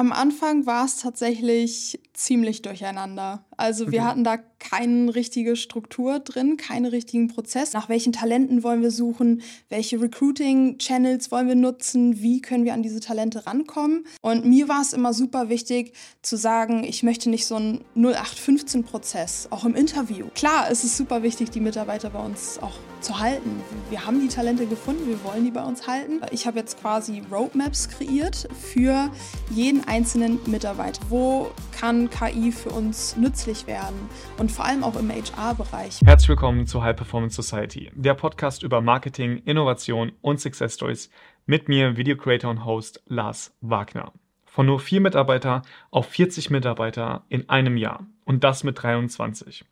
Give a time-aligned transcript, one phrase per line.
[0.00, 3.44] Am Anfang war es tatsächlich ziemlich durcheinander.
[3.60, 7.74] Also wir hatten da keine richtige Struktur drin, keine richtigen Prozess.
[7.74, 9.42] Nach welchen Talenten wollen wir suchen?
[9.68, 12.22] Welche Recruiting-Channels wollen wir nutzen?
[12.22, 14.06] Wie können wir an diese Talente rankommen?
[14.22, 15.92] Und mir war es immer super wichtig
[16.22, 20.28] zu sagen, ich möchte nicht so einen 0815-Prozess, auch im Interview.
[20.34, 23.62] Klar, es ist super wichtig, die Mitarbeiter bei uns auch zu halten.
[23.88, 26.20] Wir haben die Talente gefunden, wir wollen die bei uns halten.
[26.32, 29.10] Ich habe jetzt quasi Roadmaps kreiert für
[29.50, 31.00] jeden einzelnen Mitarbeiter.
[31.08, 34.08] Wo kann KI für uns nützlich werden?
[34.38, 36.00] Und vor allem auch im HR-Bereich.
[36.04, 41.10] Herzlich willkommen zu High Performance Society, der Podcast über Marketing, Innovation und Success Stories
[41.46, 44.12] mit mir, Video Creator und Host Lars Wagner.
[44.46, 48.06] Von nur vier Mitarbeiter auf 40 Mitarbeiter in einem Jahr.
[48.24, 49.64] Und das mit 23.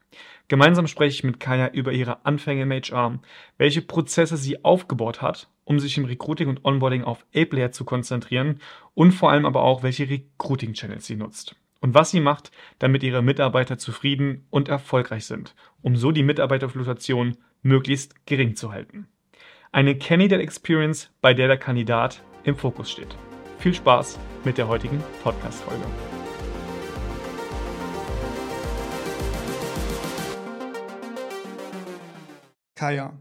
[0.48, 3.20] Gemeinsam spreche ich mit Kaya über ihre Anfänge im HR,
[3.58, 8.60] welche Prozesse sie aufgebaut hat, um sich im Recruiting und Onboarding auf A-Player zu konzentrieren
[8.94, 13.22] und vor allem aber auch, welche Recruiting-Channels sie nutzt und was sie macht, damit ihre
[13.22, 19.08] Mitarbeiter zufrieden und erfolgreich sind, um so die Mitarbeiterfluktuation möglichst gering zu halten.
[19.70, 23.16] Eine Candidate Experience, bei der der Kandidat im Fokus steht.
[23.58, 25.84] Viel Spaß mit der heutigen Podcast-Folge.
[32.74, 33.18] Kaya,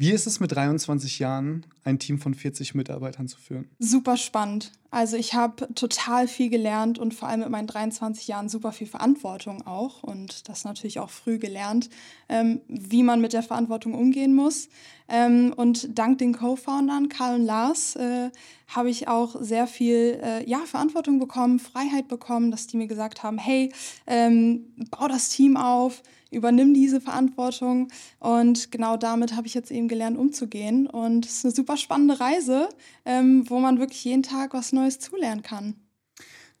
[0.00, 3.68] wie ist es mit 23 Jahren, ein Team von 40 Mitarbeitern zu führen?
[3.78, 4.72] Super spannend.
[4.90, 8.86] Also ich habe total viel gelernt und vor allem mit meinen 23 Jahren super viel
[8.86, 11.90] Verantwortung auch und das natürlich auch früh gelernt,
[12.30, 14.70] ähm, wie man mit der Verantwortung umgehen muss.
[15.06, 18.30] Ähm, und dank den Co-Foundern Karl und Lars äh,
[18.74, 23.22] habe ich auch sehr viel äh, ja, Verantwortung bekommen, Freiheit bekommen, dass die mir gesagt
[23.22, 23.72] haben, hey,
[24.06, 27.88] ähm, bau das Team auf, übernimm diese Verantwortung.
[28.18, 30.86] Und genau damit habe ich jetzt eben gelernt, umzugehen.
[30.86, 32.68] Und es ist eine super spannende Reise,
[33.04, 35.74] ähm, wo man wirklich jeden Tag was Neues zulernen kann.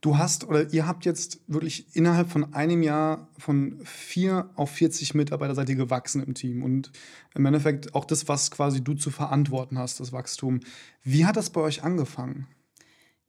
[0.00, 5.14] Du hast oder ihr habt jetzt wirklich innerhalb von einem Jahr von vier auf 40
[5.14, 6.62] Mitarbeiter seid ihr gewachsen im Team.
[6.62, 6.90] Und
[7.34, 10.60] im Endeffekt auch das, was quasi du zu verantworten hast, das Wachstum.
[11.02, 12.46] Wie hat das bei euch angefangen?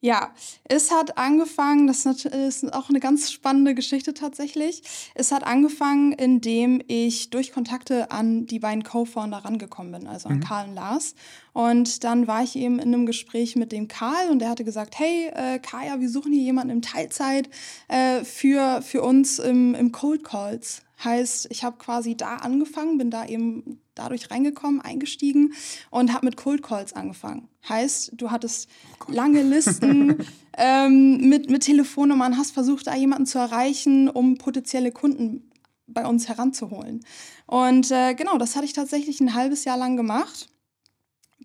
[0.04, 4.82] Ja, es hat angefangen, das ist auch eine ganz spannende Geschichte tatsächlich.
[5.14, 10.38] Es hat angefangen, indem ich durch Kontakte an die beiden Co-Founder rangekommen bin, also an
[10.38, 10.44] mhm.
[10.44, 11.14] Karl und Lars.
[11.54, 14.98] Und dann war ich eben in einem Gespräch mit dem Karl und der hatte gesagt,
[14.98, 17.48] hey, äh, Kaya, wir suchen hier jemanden im Teilzeit
[17.88, 20.82] äh, für, für uns im, im Cold Calls.
[21.04, 25.54] Heißt, ich habe quasi da angefangen, bin da eben dadurch reingekommen, eingestiegen
[25.90, 27.48] und habe mit Cold Calls angefangen.
[27.68, 28.70] Heißt, du hattest
[29.08, 30.26] oh lange Listen
[30.58, 35.52] ähm, mit, mit Telefonnummern, hast versucht, da jemanden zu erreichen, um potenzielle Kunden
[35.88, 37.04] bei uns heranzuholen.
[37.48, 40.51] Und äh, genau, das hatte ich tatsächlich ein halbes Jahr lang gemacht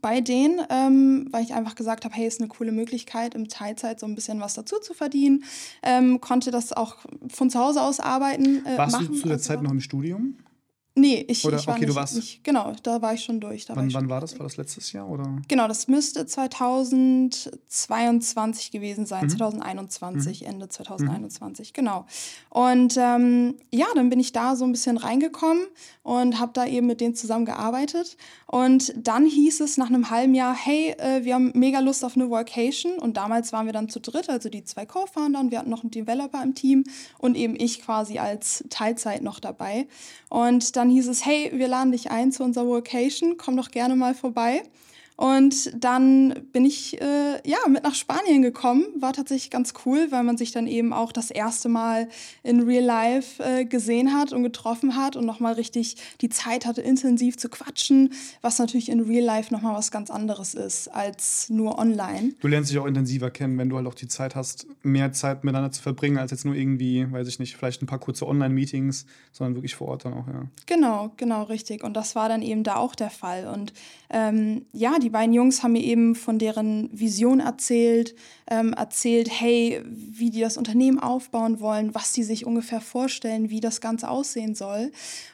[0.07, 3.99] bei denen, ähm, weil ich einfach gesagt habe, hey, ist eine coole Möglichkeit, im Teilzeit
[3.99, 5.43] so ein bisschen was dazu zu verdienen.
[5.83, 8.65] Ähm, konnte das auch von zu Hause aus arbeiten.
[8.65, 10.37] Äh, Warst machen, du zu der Zeit noch im Studium?
[10.99, 13.39] Nee, ich, oder, ich war okay, nicht, du warst nicht, Genau, da war ich schon
[13.39, 13.69] durch.
[13.69, 14.39] wann, war, wann war das?
[14.39, 15.07] War das letztes Jahr?
[15.07, 15.43] Oder?
[15.47, 19.29] Genau, das müsste 2022 gewesen sein, mhm.
[19.29, 20.47] 2021, mhm.
[20.47, 21.73] Ende 2021, mhm.
[21.75, 22.07] genau.
[22.49, 25.67] Und ähm, ja, dann bin ich da so ein bisschen reingekommen
[26.03, 28.17] und habe da eben mit denen zusammengearbeitet.
[28.47, 32.15] Und dann hieß es nach einem halben Jahr, hey, äh, wir haben mega Lust auf
[32.17, 32.99] eine Workation.
[32.99, 35.83] Und damals waren wir dann zu dritt, also die zwei Co-Founder und wir hatten noch
[35.83, 36.85] einen Developer im Team
[37.19, 39.89] und eben ich quasi als Teilzeit noch dabei.
[40.31, 43.97] Und dann hieß es, hey, wir laden dich ein zu unserer Vocation, komm doch gerne
[43.97, 44.63] mal vorbei.
[45.17, 48.85] Und dann bin ich äh, ja mit nach Spanien gekommen.
[48.97, 52.09] War tatsächlich ganz cool, weil man sich dann eben auch das erste Mal
[52.43, 56.83] in Real Life äh, gesehen hat und getroffen hat und nochmal richtig die Zeit hatte,
[56.83, 58.13] intensiv zu quatschen,
[58.43, 62.35] was natürlich in Real Life nochmal was ganz anderes ist als nur online.
[62.41, 65.45] Du lernst dich auch intensiver kennen, wenn du halt auch die Zeit hast, mehr Zeit
[65.45, 69.07] miteinander zu verbringen, als jetzt nur irgendwie, weiß ich nicht, vielleicht ein paar kurze Online-Meetings,
[69.33, 70.43] sondern wirklich vor Ort dann auch, ja.
[70.67, 71.83] Genau, genau, richtig.
[71.83, 73.47] Und das war dann eben da auch der Fall.
[73.47, 73.73] Und
[74.11, 78.17] ähm, ja, die die beiden Jungs haben mir eben von deren Vision erzählt,
[78.51, 83.61] ähm, erzählt, hey, wie die das Unternehmen aufbauen wollen, was sie sich ungefähr vorstellen, wie
[83.61, 84.91] das Ganze aussehen soll.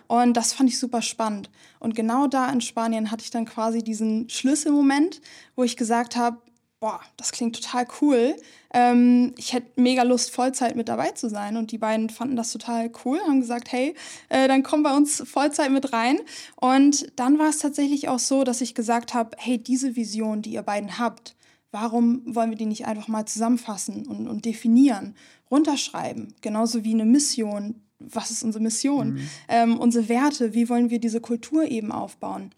[0.08, 1.48] Und das fand ich super spannend.
[1.80, 5.22] Und genau da in Spanien hatte ich dann quasi diesen Schlüsselmoment,
[5.56, 6.36] wo ich gesagt habe,
[6.82, 8.34] boah, das klingt total cool.
[8.74, 11.56] Ähm, ich hätte mega Lust, Vollzeit mit dabei zu sein.
[11.56, 13.94] Und die beiden fanden das total cool, haben gesagt, hey,
[14.30, 16.18] äh, dann komm bei uns Vollzeit mit rein.
[16.56, 20.54] Und dann war es tatsächlich auch so, dass ich gesagt habe, hey, diese Vision, die
[20.54, 21.36] ihr beiden habt,
[21.70, 25.14] warum wollen wir die nicht einfach mal zusammenfassen und, und definieren,
[25.52, 26.34] runterschreiben?
[26.40, 27.76] Genauso wie eine Mission.
[28.00, 29.14] Was ist unsere Mission?
[29.14, 29.28] Mhm.
[29.46, 32.50] Ähm, unsere Werte, wie wollen wir diese Kultur eben aufbauen?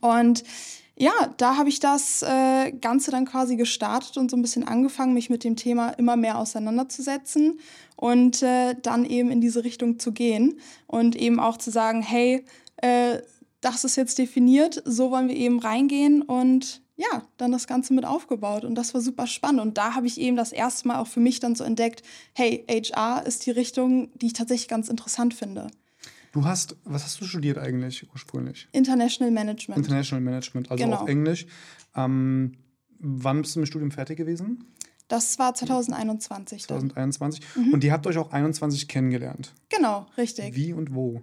[0.00, 0.44] Und
[0.98, 5.12] ja, da habe ich das äh, Ganze dann quasi gestartet und so ein bisschen angefangen,
[5.12, 7.60] mich mit dem Thema immer mehr auseinanderzusetzen
[7.96, 12.44] und äh, dann eben in diese Richtung zu gehen und eben auch zu sagen, hey,
[12.78, 13.18] äh,
[13.60, 18.06] das ist jetzt definiert, so wollen wir eben reingehen und ja, dann das Ganze mit
[18.06, 21.06] aufgebaut und das war super spannend und da habe ich eben das erste Mal auch
[21.08, 22.02] für mich dann so entdeckt,
[22.32, 25.66] hey, HR ist die Richtung, die ich tatsächlich ganz interessant finde.
[26.36, 28.68] Du hast, was hast du studiert eigentlich ursprünglich?
[28.72, 29.78] International Management.
[29.78, 30.98] International Management, also genau.
[30.98, 31.46] auf Englisch.
[31.94, 32.52] Ähm,
[32.98, 34.66] wann bist du mit dem Studium fertig gewesen?
[35.08, 36.64] Das war 2021.
[36.64, 37.40] 2021.
[37.56, 37.72] Mhm.
[37.72, 39.54] Und ihr habt euch auch 21 kennengelernt.
[39.70, 40.54] Genau, richtig.
[40.54, 41.22] Wie und wo?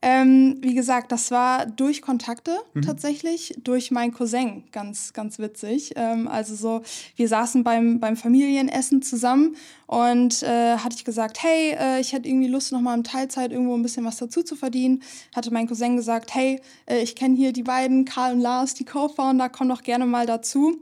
[0.00, 2.82] Ähm, wie gesagt, das war durch Kontakte mhm.
[2.82, 5.94] tatsächlich, durch meinen Cousin, ganz, ganz witzig.
[5.96, 6.82] Ähm, also so,
[7.16, 9.56] wir saßen beim, beim Familienessen zusammen
[9.88, 13.50] und äh, hatte ich gesagt, hey, äh, ich hätte irgendwie Lust, noch mal in Teilzeit
[13.50, 15.02] irgendwo ein bisschen was dazu zu verdienen.
[15.34, 18.84] Hatte mein Cousin gesagt, hey, äh, ich kenne hier die beiden, Karl und Lars, die
[18.84, 20.80] Co-Founder, komm doch gerne mal dazu.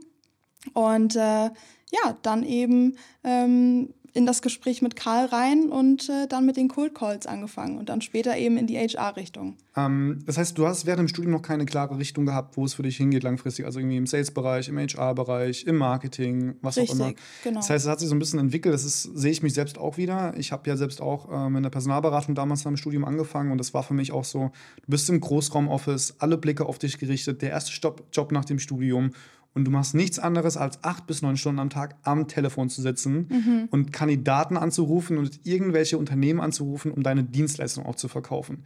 [0.73, 1.49] Und äh,
[1.91, 6.69] ja, dann eben ähm, in das Gespräch mit Karl rein und äh, dann mit den
[6.69, 9.57] Cold Calls angefangen und dann später eben in die HR-Richtung.
[9.75, 12.73] Ähm, das heißt, du hast während dem Studium noch keine klare Richtung gehabt, wo es
[12.73, 17.09] für dich hingeht langfristig, also irgendwie im Sales-Bereich, im HR-Bereich, im Marketing, was Richtig, auch
[17.09, 17.13] immer.
[17.43, 17.59] Genau.
[17.59, 19.77] Das heißt, es hat sich so ein bisschen entwickelt, das ist, sehe ich mich selbst
[19.77, 20.33] auch wieder.
[20.35, 23.59] Ich habe ja selbst auch ähm, in der Personalberatung damals nach dem Studium angefangen und
[23.59, 27.43] das war für mich auch so, du bist im Großraumoffice, alle Blicke auf dich gerichtet,
[27.43, 27.71] der erste
[28.11, 29.11] Job nach dem Studium
[29.53, 32.81] und du machst nichts anderes als acht bis neun Stunden am Tag am Telefon zu
[32.81, 33.67] sitzen mhm.
[33.71, 38.65] und Kandidaten anzurufen und irgendwelche Unternehmen anzurufen, um deine Dienstleistung auch zu verkaufen.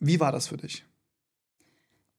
[0.00, 0.84] Wie war das für dich?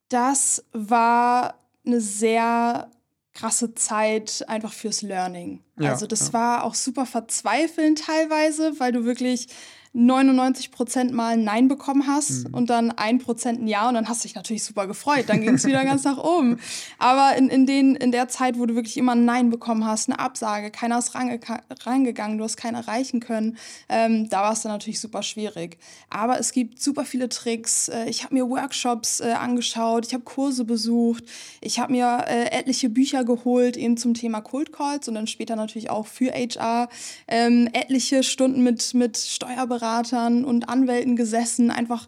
[0.09, 1.55] Das war
[1.85, 2.89] eine sehr
[3.33, 5.61] krasse Zeit einfach fürs Learning.
[5.77, 6.33] Ja, also das ja.
[6.33, 9.47] war auch super verzweifelnd teilweise, weil du wirklich
[9.97, 12.53] 99 Prozent mal ein Nein bekommen hast mhm.
[12.53, 15.25] und dann ein Prozent ein Ja und dann hast du dich natürlich super gefreut.
[15.27, 16.59] Dann ging es wieder ganz nach oben.
[16.99, 20.09] Aber in, in, den, in der Zeit, wo du wirklich immer ein Nein bekommen hast,
[20.09, 23.57] eine Absage, keiner ist reingegangen, du hast keinen erreichen können,
[23.87, 25.77] ähm, da war es dann natürlich super schwierig.
[26.09, 27.87] Aber es gibt super viele Tricks.
[27.87, 31.23] Äh, ich habe mir Workshops äh, angeschaut, ich habe Kurse besucht,
[31.61, 35.55] ich habe mir äh, etliche Bücher geholt, eben zum Thema Cold Calls und dann später
[35.55, 36.89] natürlich auch für HR.
[37.29, 42.07] Ähm, etliche Stunden mit, mit Steuerberatern Steuerberatern und Anwälten gesessen, einfach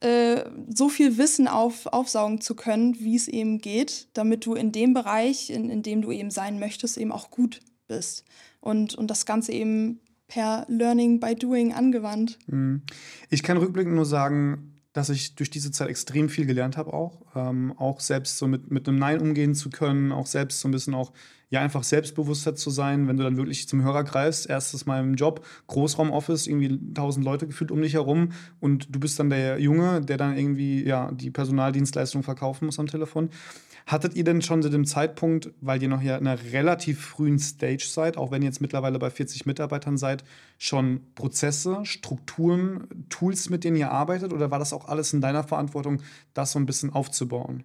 [0.00, 4.72] äh, so viel Wissen auf, aufsaugen zu können, wie es eben geht, damit du in
[4.72, 8.24] dem Bereich, in, in dem du eben sein möchtest, eben auch gut bist.
[8.60, 12.38] Und, und das Ganze eben per Learning by Doing angewandt.
[12.46, 12.82] Mhm.
[13.30, 17.22] Ich kann rückblickend nur sagen, dass ich durch diese Zeit extrem viel gelernt habe auch.
[17.34, 20.72] Ähm, auch selbst so mit, mit einem Nein umgehen zu können, auch selbst so ein
[20.72, 21.12] bisschen auch,
[21.52, 24.48] ja, einfach selbstbewusster zu sein, wenn du dann wirklich zum Hörer greifst.
[24.48, 29.20] Erstes Mal im Job, Großraumoffice, irgendwie tausend Leute gefühlt um dich herum und du bist
[29.20, 33.28] dann der Junge, der dann irgendwie, ja, die Personaldienstleistung verkaufen muss am Telefon.
[33.86, 37.38] Hattet ihr denn schon zu dem Zeitpunkt, weil ihr noch ja in einer relativ frühen
[37.38, 40.24] Stage seid, auch wenn ihr jetzt mittlerweile bei 40 Mitarbeitern seid,
[40.56, 44.32] schon Prozesse, Strukturen, Tools, mit denen ihr arbeitet?
[44.32, 46.00] Oder war das auch alles in deiner Verantwortung,
[46.32, 47.64] das so ein bisschen aufzubauen?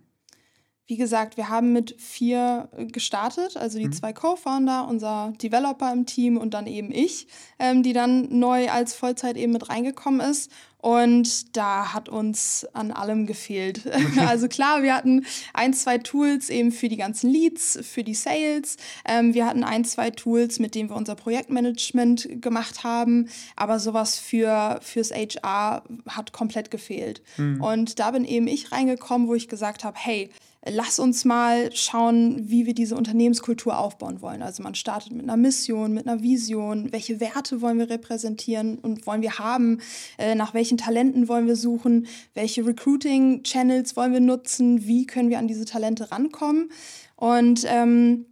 [0.88, 3.92] Wie gesagt, wir haben mit vier äh, gestartet, also die mhm.
[3.92, 7.28] zwei Co-Founder, unser Developer im Team und dann eben ich,
[7.60, 10.50] ähm, die dann neu als Vollzeit eben mit reingekommen ist.
[10.80, 13.82] Und da hat uns an allem gefehlt.
[14.18, 18.78] also klar, wir hatten ein, zwei Tools eben für die ganzen Leads, für die Sales.
[19.04, 23.28] Ähm, wir hatten ein, zwei Tools, mit denen wir unser Projektmanagement gemacht haben.
[23.58, 27.22] Aber sowas für, fürs HR hat komplett gefehlt.
[27.36, 27.62] Mhm.
[27.62, 30.30] Und da bin eben ich reingekommen, wo ich gesagt habe, hey,
[30.70, 34.42] lass uns mal schauen, wie wir diese Unternehmenskultur aufbauen wollen.
[34.42, 39.06] Also man startet mit einer Mission, mit einer Vision, welche Werte wollen wir repräsentieren und
[39.08, 39.80] wollen wir haben,
[40.18, 45.40] äh, nach welchen Talenten wollen wir suchen, welche Recruiting-Channels wollen wir nutzen, wie können wir
[45.40, 46.72] an diese Talente rankommen.
[47.16, 48.26] Und ähm,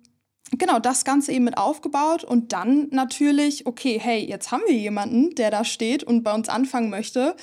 [0.51, 5.33] genau das Ganze eben mit aufgebaut und dann natürlich, okay, hey, jetzt haben wir jemanden,
[5.35, 7.35] der da steht und bei uns anfangen möchte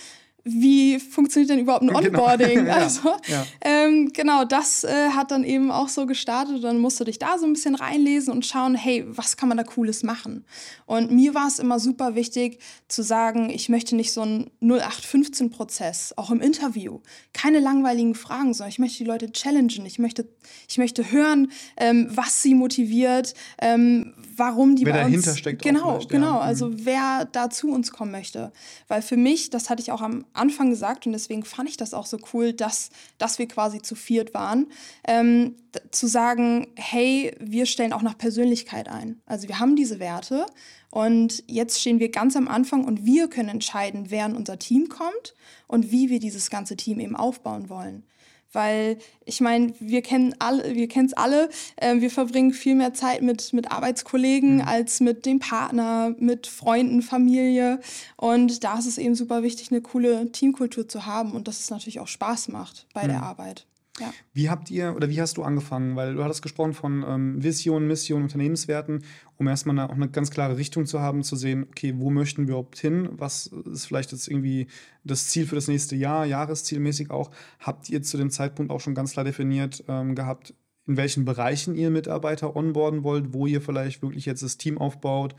[0.45, 2.01] wie funktioniert denn überhaupt ein genau.
[2.07, 2.65] Onboarding?
[2.65, 2.73] Genau.
[2.73, 3.47] Also, ja.
[3.61, 6.65] Ähm, genau, das äh, hat dann eben auch so gestartet.
[6.65, 9.59] Dann musst du dich da so ein bisschen reinlesen und schauen, hey, was kann man
[9.59, 10.45] da Cooles machen?
[10.87, 12.59] Und mir war es immer super wichtig
[12.89, 17.01] zu sagen, ich möchte nicht so einen 0815-Prozess, auch im Interview.
[17.33, 19.87] Keine langweiligen Fragen, sondern ich möchte die Leute challengen.
[19.87, 20.27] Ich möchte,
[20.69, 25.63] ich möchte hören, ähm, was sie motiviert, ähm, warum die wer bei dahinter uns, steckt.
[25.63, 26.35] Genau, genau.
[26.35, 26.41] Ja.
[26.41, 26.85] Also mhm.
[26.85, 28.53] wer da zu uns kommen möchte.
[28.89, 31.95] Weil für mich, das hatte ich auch am Anfang gesagt und deswegen fand ich das
[31.95, 34.67] auch so cool, dass, dass wir quasi zu viert waren,
[35.07, 35.57] ähm,
[35.91, 39.21] zu sagen, hey, wir stellen auch nach Persönlichkeit ein.
[39.27, 40.47] Also wir haben diese Werte
[40.91, 44.89] und jetzt stehen wir ganz am Anfang und wir können entscheiden, wer in unser Team
[44.89, 45.35] kommt
[45.67, 48.05] und wie wir dieses ganze Team eben aufbauen wollen.
[48.53, 52.95] Weil ich meine, wir kennen alle, wir kennen es alle, äh, wir verbringen viel mehr
[52.95, 54.63] Zeit mit, mit Arbeitskollegen mhm.
[54.63, 57.81] als mit dem Partner, mit Freunden, Familie.
[58.17, 61.71] Und da ist es eben super wichtig, eine coole Teamkultur zu haben und dass es
[61.71, 63.09] natürlich auch Spaß macht bei mhm.
[63.09, 63.67] der Arbeit.
[64.03, 64.13] Ja.
[64.33, 65.95] Wie habt ihr oder wie hast du angefangen?
[65.95, 69.05] Weil du hattest gesprochen von ähm, Vision, Mission, Unternehmenswerten,
[69.37, 72.49] um erstmal eine, auch eine ganz klare Richtung zu haben, zu sehen, okay, wo möchten
[72.49, 73.11] wir überhaupt hin?
[73.13, 74.67] Was ist vielleicht jetzt irgendwie
[75.05, 77.31] das Ziel für das nächste Jahr, Jahreszielmäßig auch?
[77.61, 80.55] Habt ihr zu dem Zeitpunkt auch schon ganz klar definiert ähm, gehabt,
[80.87, 85.37] in welchen Bereichen ihr Mitarbeiter onboarden wollt, wo ihr vielleicht wirklich jetzt das Team aufbaut.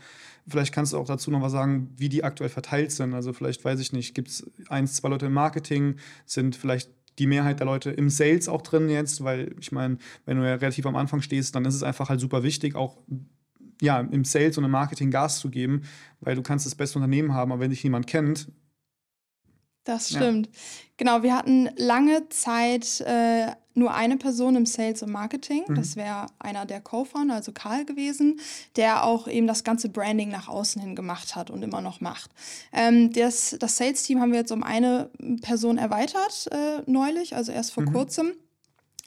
[0.48, 3.12] Vielleicht kannst du auch dazu noch was sagen, wie die aktuell verteilt sind.
[3.12, 7.26] Also vielleicht weiß ich nicht, gibt es eins, zwei Leute im Marketing, sind vielleicht die
[7.26, 10.86] Mehrheit der Leute im Sales auch drin jetzt, weil ich meine, wenn du ja relativ
[10.86, 12.98] am Anfang stehst, dann ist es einfach halt super wichtig, auch
[13.80, 15.82] ja, im Sales und im Marketing Gas zu geben,
[16.20, 18.48] weil du kannst das beste Unternehmen haben, aber wenn dich niemand kennt,
[19.84, 20.46] das stimmt.
[20.46, 20.52] Ja.
[20.96, 25.64] Genau, wir hatten lange Zeit äh, nur eine Person im Sales und Marketing.
[25.68, 25.74] Mhm.
[25.74, 28.40] Das wäre einer der Co-Founder, also Karl gewesen,
[28.76, 32.30] der auch eben das ganze Branding nach außen hin gemacht hat und immer noch macht.
[32.72, 35.10] Ähm, das das Sales-Team haben wir jetzt um eine
[35.42, 37.92] Person erweitert äh, neulich, also erst vor mhm.
[37.92, 38.32] kurzem.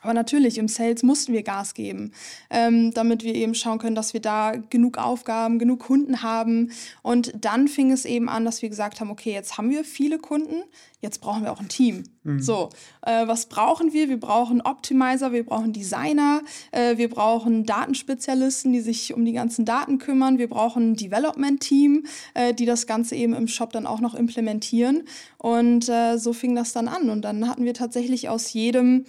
[0.01, 2.11] Aber natürlich, im Sales mussten wir Gas geben,
[2.51, 6.71] ähm, damit wir eben schauen können, dass wir da genug Aufgaben, genug Kunden haben.
[7.01, 10.19] Und dann fing es eben an, dass wir gesagt haben, okay, jetzt haben wir viele
[10.19, 10.63] Kunden,
[11.01, 12.03] jetzt brauchen wir auch ein Team.
[12.23, 12.39] Mhm.
[12.39, 12.69] So,
[13.01, 14.07] äh, was brauchen wir?
[14.07, 19.65] Wir brauchen Optimizer, wir brauchen Designer, äh, wir brauchen Datenspezialisten, die sich um die ganzen
[19.65, 23.99] Daten kümmern, wir brauchen ein Development-Team, äh, die das Ganze eben im Shop dann auch
[23.99, 25.03] noch implementieren.
[25.39, 27.09] Und äh, so fing das dann an.
[27.09, 29.05] Und dann hatten wir tatsächlich aus jedem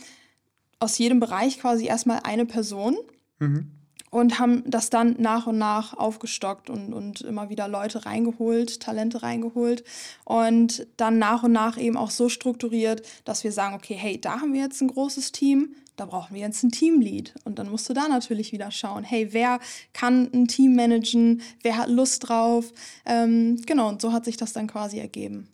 [0.78, 2.96] aus jedem Bereich quasi erstmal eine Person
[3.38, 3.70] mhm.
[4.10, 9.22] und haben das dann nach und nach aufgestockt und, und immer wieder Leute reingeholt, Talente
[9.22, 9.84] reingeholt
[10.24, 14.40] und dann nach und nach eben auch so strukturiert, dass wir sagen, okay, hey, da
[14.40, 17.34] haben wir jetzt ein großes Team, da brauchen wir jetzt ein Teamlead.
[17.44, 19.58] Und dann musst du da natürlich wieder schauen, hey, wer
[19.92, 22.72] kann ein Team managen, wer hat Lust drauf.
[23.04, 25.48] Ähm, genau, und so hat sich das dann quasi ergeben.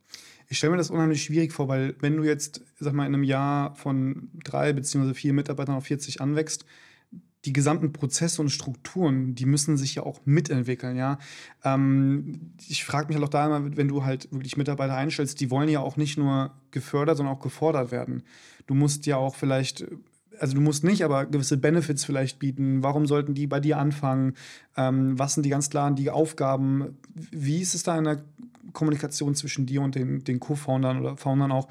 [0.48, 3.24] Ich stelle mir das unheimlich schwierig vor, weil wenn du jetzt, sag mal, in einem
[3.24, 6.64] Jahr von drei beziehungsweise vier Mitarbeitern auf 40 anwächst,
[7.44, 11.18] die gesamten Prozesse und Strukturen, die müssen sich ja auch mitentwickeln, ja.
[11.62, 15.50] Ähm, ich frage mich halt auch da immer, wenn du halt wirklich Mitarbeiter einstellst, die
[15.50, 18.22] wollen ja auch nicht nur gefördert, sondern auch gefordert werden.
[18.66, 19.86] Du musst ja auch vielleicht
[20.40, 22.82] also du musst nicht, aber gewisse Benefits vielleicht bieten.
[22.82, 24.34] Warum sollten die bei dir anfangen?
[24.76, 26.98] Ähm, was sind die ganz klaren die Aufgaben?
[27.14, 28.24] Wie ist es da in der
[28.74, 31.68] Kommunikation zwischen dir und den, den Co-Foundern oder Foundern auch,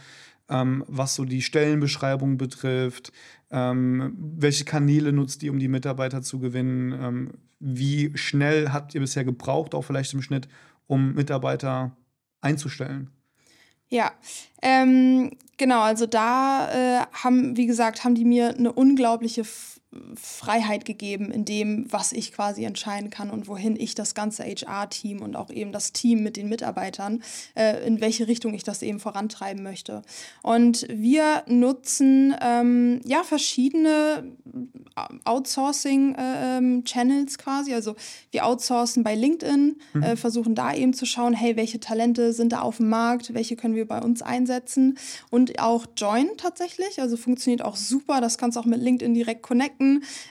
[0.50, 3.12] ähm, was so die Stellenbeschreibung betrifft,
[3.52, 9.02] ähm, welche Kanäle nutzt ihr, um die Mitarbeiter zu gewinnen, ähm, wie schnell habt ihr
[9.02, 10.48] bisher gebraucht, auch vielleicht im Schnitt,
[10.88, 11.96] um Mitarbeiter
[12.42, 13.10] einzustellen?
[13.90, 14.12] Ja,
[14.62, 19.46] ähm, genau, also da äh, haben, wie gesagt, haben die mir eine unglaubliche
[20.16, 25.22] Freiheit gegeben in dem, was ich quasi entscheiden kann und wohin ich das ganze HR-Team
[25.22, 27.24] und auch eben das Team mit den Mitarbeitern,
[27.56, 30.02] äh, in welche Richtung ich das eben vorantreiben möchte.
[30.42, 34.34] Und wir nutzen ähm, ja verschiedene
[35.26, 37.74] Outsourcing-Channels äh, ähm, quasi.
[37.74, 37.96] Also
[38.32, 40.04] wir outsourcen bei LinkedIn, mhm.
[40.04, 43.56] äh, versuchen da eben zu schauen, hey, welche Talente sind da auf dem Markt, welche
[43.56, 44.98] können wir bei uns einsetzen
[45.30, 47.02] und auch Join tatsächlich.
[47.02, 48.22] Also funktioniert auch super.
[48.22, 49.83] Das kannst du auch mit LinkedIn direkt connecten.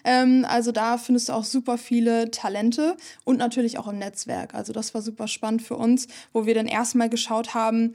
[0.04, 4.54] Ähm, also da findest du auch super viele Talente und natürlich auch im Netzwerk.
[4.54, 7.94] Also das war super spannend für uns, wo wir dann erstmal geschaut haben,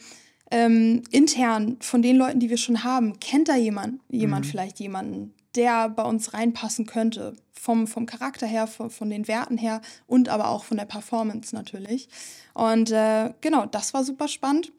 [0.51, 4.49] ähm, intern von den Leuten, die wir schon haben, kennt da jemand, jemand mhm.
[4.49, 7.35] vielleicht jemanden, der bei uns reinpassen könnte.
[7.59, 11.55] Vom, vom Charakter her, von, von den Werten her und aber auch von der Performance
[11.55, 12.07] natürlich.
[12.53, 14.71] Und äh, genau, das war super spannend.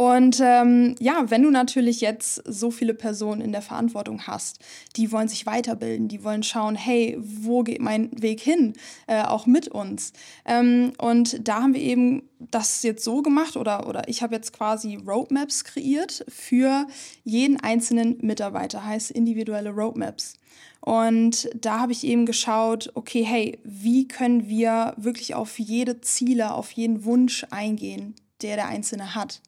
[0.00, 4.58] Und ähm, ja, wenn du natürlich jetzt so viele Personen in der Verantwortung hast,
[4.96, 8.72] die wollen sich weiterbilden, die wollen schauen, hey, wo geht mein Weg hin,
[9.08, 10.14] äh, auch mit uns.
[10.46, 14.54] Ähm, und da haben wir eben das jetzt so gemacht oder, oder ich habe jetzt
[14.54, 16.86] quasi Roadmaps kreiert für
[17.22, 20.32] jeden einzelnen Mitarbeiter, heißt individuelle Roadmaps.
[20.80, 26.54] Und da habe ich eben geschaut, okay, hey, wie können wir wirklich auf jede Ziele,
[26.54, 29.42] auf jeden Wunsch eingehen, der der Einzelne hat.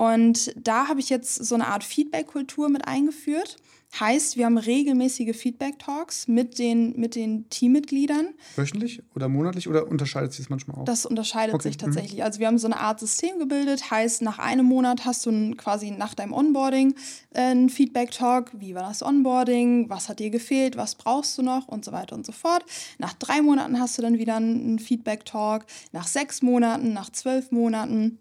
[0.00, 3.56] Und da habe ich jetzt so eine Art Feedback-Kultur mit eingeführt.
[3.98, 8.28] Heißt, wir haben regelmäßige Feedback-Talks mit den, mit den Teammitgliedern.
[8.56, 10.84] Wöchentlich oder monatlich oder unterscheidet sich das manchmal auch?
[10.86, 11.64] Das unterscheidet okay.
[11.64, 11.80] sich mhm.
[11.80, 12.24] tatsächlich.
[12.24, 13.90] Also wir haben so eine Art System gebildet.
[13.90, 16.94] Heißt, nach einem Monat hast du ein, quasi nach deinem Onboarding
[17.34, 18.52] äh, einen Feedback-Talk.
[18.58, 19.90] Wie war das Onboarding?
[19.90, 20.78] Was hat dir gefehlt?
[20.78, 21.68] Was brauchst du noch?
[21.68, 22.64] Und so weiter und so fort.
[22.96, 25.66] Nach drei Monaten hast du dann wieder einen Feedback-Talk.
[25.92, 28.18] Nach sechs Monaten, nach zwölf Monaten.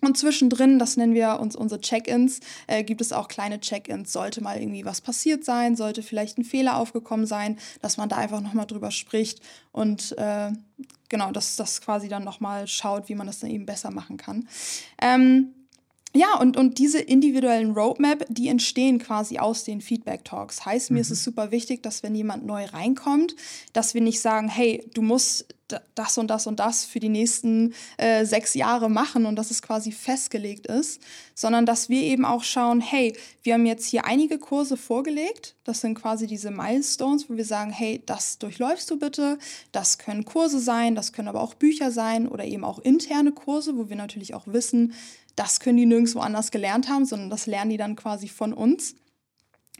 [0.00, 4.12] Und zwischendrin, das nennen wir uns unsere Check-ins, äh, gibt es auch kleine Check-ins.
[4.12, 8.16] Sollte mal irgendwie was passiert sein, sollte vielleicht ein Fehler aufgekommen sein, dass man da
[8.16, 9.40] einfach nochmal drüber spricht
[9.72, 10.52] und äh,
[11.08, 14.48] genau, dass das quasi dann nochmal schaut, wie man das dann eben besser machen kann.
[15.00, 15.54] Ähm,
[16.14, 20.64] ja, und, und diese individuellen Roadmap, die entstehen quasi aus den Feedback-Talks.
[20.64, 21.24] Heißt, mir ist es mhm.
[21.24, 23.36] super wichtig, dass wenn jemand neu reinkommt,
[23.74, 25.46] dass wir nicht sagen, hey, du musst
[25.94, 29.60] das und das und das für die nächsten äh, sechs Jahre machen und dass es
[29.60, 31.02] quasi festgelegt ist,
[31.34, 35.82] sondern dass wir eben auch schauen, hey, wir haben jetzt hier einige Kurse vorgelegt, das
[35.82, 39.38] sind quasi diese Milestones, wo wir sagen, hey, das durchläufst du bitte,
[39.70, 43.76] das können Kurse sein, das können aber auch Bücher sein oder eben auch interne Kurse,
[43.76, 44.94] wo wir natürlich auch wissen,
[45.38, 48.96] das können die nirgendwo anders gelernt haben, sondern das lernen die dann quasi von uns.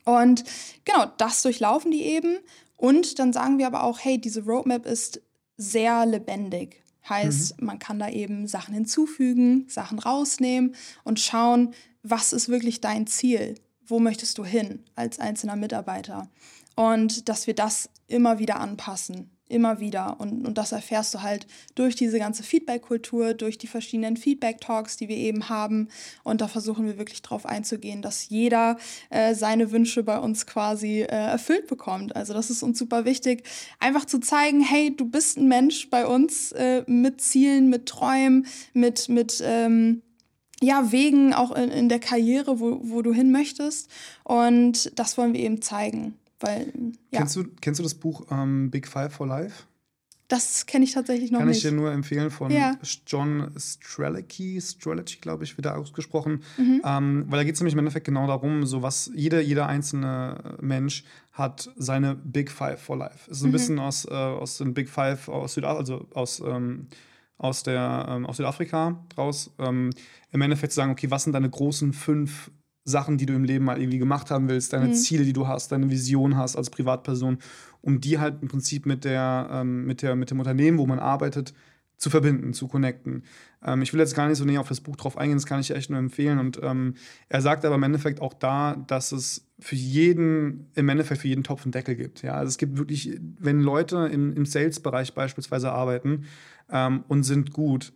[0.04, 0.44] Und
[0.84, 2.38] genau, das durchlaufen die eben.
[2.76, 5.20] Und dann sagen wir aber auch, hey, diese Roadmap ist
[5.56, 6.82] sehr lebendig.
[7.08, 7.66] Heißt, mhm.
[7.66, 10.74] man kann da eben Sachen hinzufügen, Sachen rausnehmen
[11.04, 13.56] und schauen, was ist wirklich dein Ziel?
[13.84, 16.30] Wo möchtest du hin als einzelner Mitarbeiter?
[16.76, 20.20] Und dass wir das immer wieder anpassen immer wieder.
[20.20, 25.08] Und, und das erfährst du halt durch diese ganze Feedback-Kultur, durch die verschiedenen Feedback-Talks, die
[25.08, 25.88] wir eben haben.
[26.24, 28.76] Und da versuchen wir wirklich drauf einzugehen, dass jeder
[29.10, 32.14] äh, seine Wünsche bei uns quasi äh, erfüllt bekommt.
[32.14, 33.44] Also das ist uns super wichtig,
[33.78, 38.46] einfach zu zeigen, hey, du bist ein Mensch bei uns äh, mit Zielen, mit Träumen,
[38.72, 40.02] mit, mit ähm,
[40.60, 43.90] ja, Wegen auch in, in der Karriere, wo, wo du hin möchtest.
[44.24, 46.18] Und das wollen wir eben zeigen.
[46.40, 46.72] Weil,
[47.10, 47.20] ja.
[47.20, 49.64] kennst, du, kennst du das Buch ähm, Big Five for Life?
[50.28, 51.62] Das kenne ich tatsächlich noch Kann nicht.
[51.62, 52.76] Kann ich dir nur empfehlen von ja.
[53.06, 56.42] John Strelicky, Strelicky, glaube ich, wird da ausgesprochen.
[56.58, 56.82] Mhm.
[56.84, 60.56] Ähm, weil da geht es nämlich im Endeffekt genau darum, so was jeder, jeder einzelne
[60.60, 63.30] Mensch hat seine Big Five for Life.
[63.30, 63.52] Es ist ein mhm.
[63.52, 66.88] bisschen aus, äh, aus den Big Five aus Südafrika, also aus, ähm,
[67.38, 69.50] aus, der, ähm, aus Südafrika raus.
[69.58, 69.90] Ähm,
[70.30, 72.50] Im Endeffekt zu sagen, okay, was sind deine großen fünf
[72.88, 74.94] Sachen, die du im Leben mal irgendwie gemacht haben willst, deine mhm.
[74.94, 77.38] Ziele, die du hast, deine Vision hast als Privatperson,
[77.82, 80.98] um die halt im Prinzip mit, der, ähm, mit, der, mit dem Unternehmen, wo man
[80.98, 81.54] arbeitet,
[81.98, 83.24] zu verbinden, zu connecten.
[83.64, 85.60] Ähm, ich will jetzt gar nicht so näher auf das Buch drauf eingehen, das kann
[85.60, 86.38] ich echt nur empfehlen.
[86.38, 86.94] Und ähm,
[87.28, 91.42] er sagt aber im Endeffekt auch da, dass es für jeden, im Endeffekt für jeden
[91.42, 92.22] Topf einen Deckel gibt.
[92.22, 92.34] Ja?
[92.34, 96.24] Also es gibt wirklich, wenn Leute im, im Sales-Bereich beispielsweise arbeiten
[96.70, 97.92] ähm, und sind gut,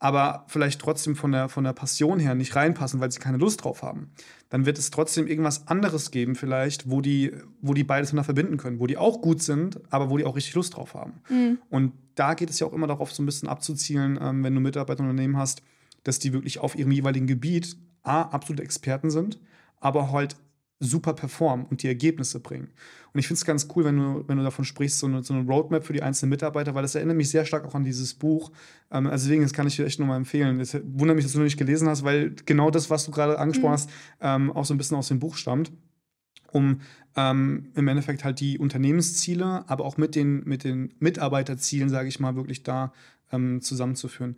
[0.00, 3.64] aber vielleicht trotzdem von der, von der Passion her nicht reinpassen, weil sie keine Lust
[3.64, 4.12] drauf haben,
[4.48, 8.56] dann wird es trotzdem irgendwas anderes geben, vielleicht, wo die, wo die beides miteinander verbinden
[8.58, 11.20] können, wo die auch gut sind, aber wo die auch richtig Lust drauf haben.
[11.28, 11.58] Mhm.
[11.68, 14.60] Und da geht es ja auch immer darauf, so ein bisschen abzuzielen, ähm, wenn du
[14.60, 15.62] Mitarbeiter und Unternehmen hast,
[16.04, 19.40] dass die wirklich auf ihrem jeweiligen Gebiet A, absolute Experten sind,
[19.80, 20.36] aber halt
[20.80, 22.68] super performen und die Ergebnisse bringen.
[23.12, 25.34] Und ich finde es ganz cool, wenn du, wenn du davon sprichst, so eine, so
[25.34, 28.14] eine Roadmap für die einzelnen Mitarbeiter, weil das erinnert mich sehr stark auch an dieses
[28.14, 28.52] Buch.
[28.90, 30.60] Ähm, also deswegen, das kann ich dir echt nochmal empfehlen.
[30.60, 33.38] Es wundert mich, dass du noch nicht gelesen hast, weil genau das, was du gerade
[33.38, 33.74] angesprochen mhm.
[33.74, 35.72] hast, ähm, auch so ein bisschen aus dem Buch stammt
[36.52, 36.80] um
[37.16, 42.20] ähm, im Endeffekt halt die Unternehmensziele, aber auch mit den, mit den Mitarbeiterzielen, sage ich
[42.20, 42.92] mal, wirklich da
[43.32, 44.36] ähm, zusammenzuführen.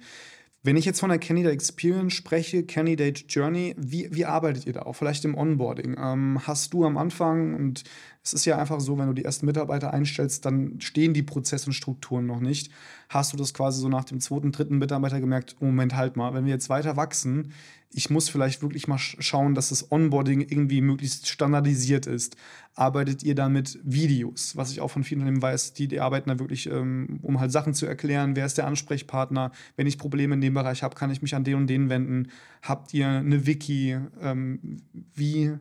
[0.62, 4.82] Wenn ich jetzt von der Candidate Experience spreche, Candidate Journey, wie, wie arbeitet ihr da
[4.82, 4.92] auch?
[4.92, 5.96] Vielleicht im Onboarding.
[5.98, 7.84] Ähm, hast du am Anfang, und
[8.22, 11.66] es ist ja einfach so, wenn du die ersten Mitarbeiter einstellst, dann stehen die Prozesse
[11.66, 12.70] und Strukturen noch nicht.
[13.08, 16.44] Hast du das quasi so nach dem zweiten, dritten Mitarbeiter gemerkt, Moment, halt mal, wenn
[16.44, 17.52] wir jetzt weiter wachsen,
[17.92, 22.36] ich muss vielleicht wirklich mal schauen, dass das Onboarding irgendwie möglichst standardisiert ist.
[22.74, 26.28] Arbeitet ihr da mit Videos, was ich auch von vielen Unternehmen weiß, die, die arbeiten
[26.28, 30.34] da wirklich, ähm, um halt Sachen zu erklären, wer ist der Ansprechpartner, wenn ich Probleme
[30.34, 32.28] in dem Bereich habe, kann ich mich an den und den wenden.
[32.62, 33.98] Habt ihr eine Wiki?
[34.20, 35.56] Ähm, wie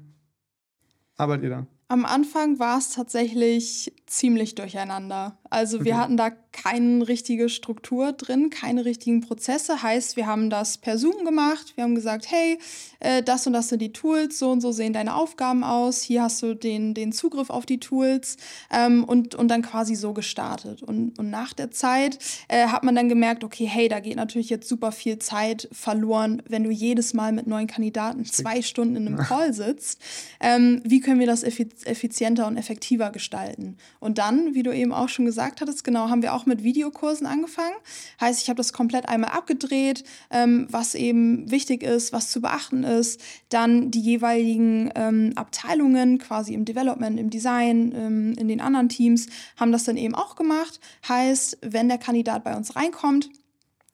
[1.15, 1.78] arbeitet ihr da?
[1.91, 5.37] Am Anfang war es tatsächlich ziemlich durcheinander.
[5.49, 9.81] Also wir hatten da keine richtige Struktur drin, keine richtigen Prozesse.
[9.81, 11.73] Heißt, wir haben das per Zoom gemacht.
[11.75, 12.59] Wir haben gesagt, hey,
[12.99, 16.01] äh, das und das sind die Tools, so und so sehen deine Aufgaben aus.
[16.01, 18.37] Hier hast du den, den Zugriff auf die Tools
[18.71, 20.83] ähm, und, und dann quasi so gestartet.
[20.83, 24.49] Und, und nach der Zeit äh, hat man dann gemerkt, okay, hey, da geht natürlich
[24.49, 29.07] jetzt super viel Zeit verloren, wenn du jedes Mal mit neuen Kandidaten zwei Stunden in
[29.07, 29.99] einem Call sitzt.
[30.39, 31.43] Ähm, wie können wir das
[31.85, 33.77] effizienter und effektiver gestalten?
[33.99, 37.27] Und dann, wie du eben auch schon gesagt hattest, genau, haben wir auch mit Videokursen
[37.27, 37.75] angefangen.
[38.19, 42.83] Heißt, ich habe das komplett einmal abgedreht, ähm, was eben wichtig ist, was zu beachten
[42.83, 43.21] ist.
[43.49, 49.27] Dann die jeweiligen ähm, Abteilungen, quasi im Development, im Design, ähm, in den anderen Teams,
[49.57, 50.79] haben das dann eben auch gemacht.
[51.07, 53.29] Heißt, wenn der Kandidat bei uns reinkommt,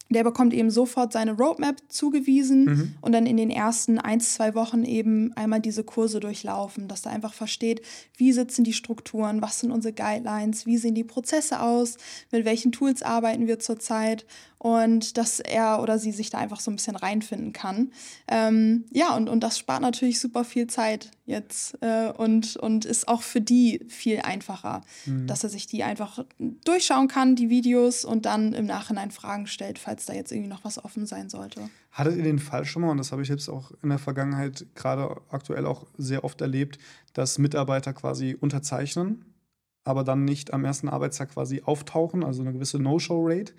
[0.08, 2.94] der bekommt eben sofort seine Roadmap zugewiesen mhm.
[3.00, 7.12] und dann in den ersten ein, zwei Wochen eben einmal diese Kurse durchlaufen, dass er
[7.12, 7.82] einfach versteht,
[8.16, 11.96] wie sitzen die Strukturen, was sind unsere Guidelines, wie sehen die Prozesse aus,
[12.30, 14.26] mit welchen Tools arbeiten wir zurzeit
[14.58, 17.92] und dass er oder sie sich da einfach so ein bisschen reinfinden kann.
[18.28, 23.08] Ähm, ja, und, und das spart natürlich super viel Zeit jetzt äh, und, und ist
[23.08, 25.26] auch für die viel einfacher, mhm.
[25.26, 26.24] dass er sich die einfach
[26.64, 30.64] durchschauen kann, die Videos, und dann im Nachhinein Fragen stellt, falls da jetzt irgendwie noch
[30.64, 31.68] was offen sein sollte.
[31.90, 34.66] Hattet ihr den Fall schon mal, und das habe ich jetzt auch in der Vergangenheit
[34.74, 36.78] gerade aktuell auch sehr oft erlebt,
[37.12, 39.24] dass Mitarbeiter quasi unterzeichnen,
[39.84, 43.52] aber dann nicht am ersten Arbeitstag quasi auftauchen, also eine gewisse No-Show-Rate?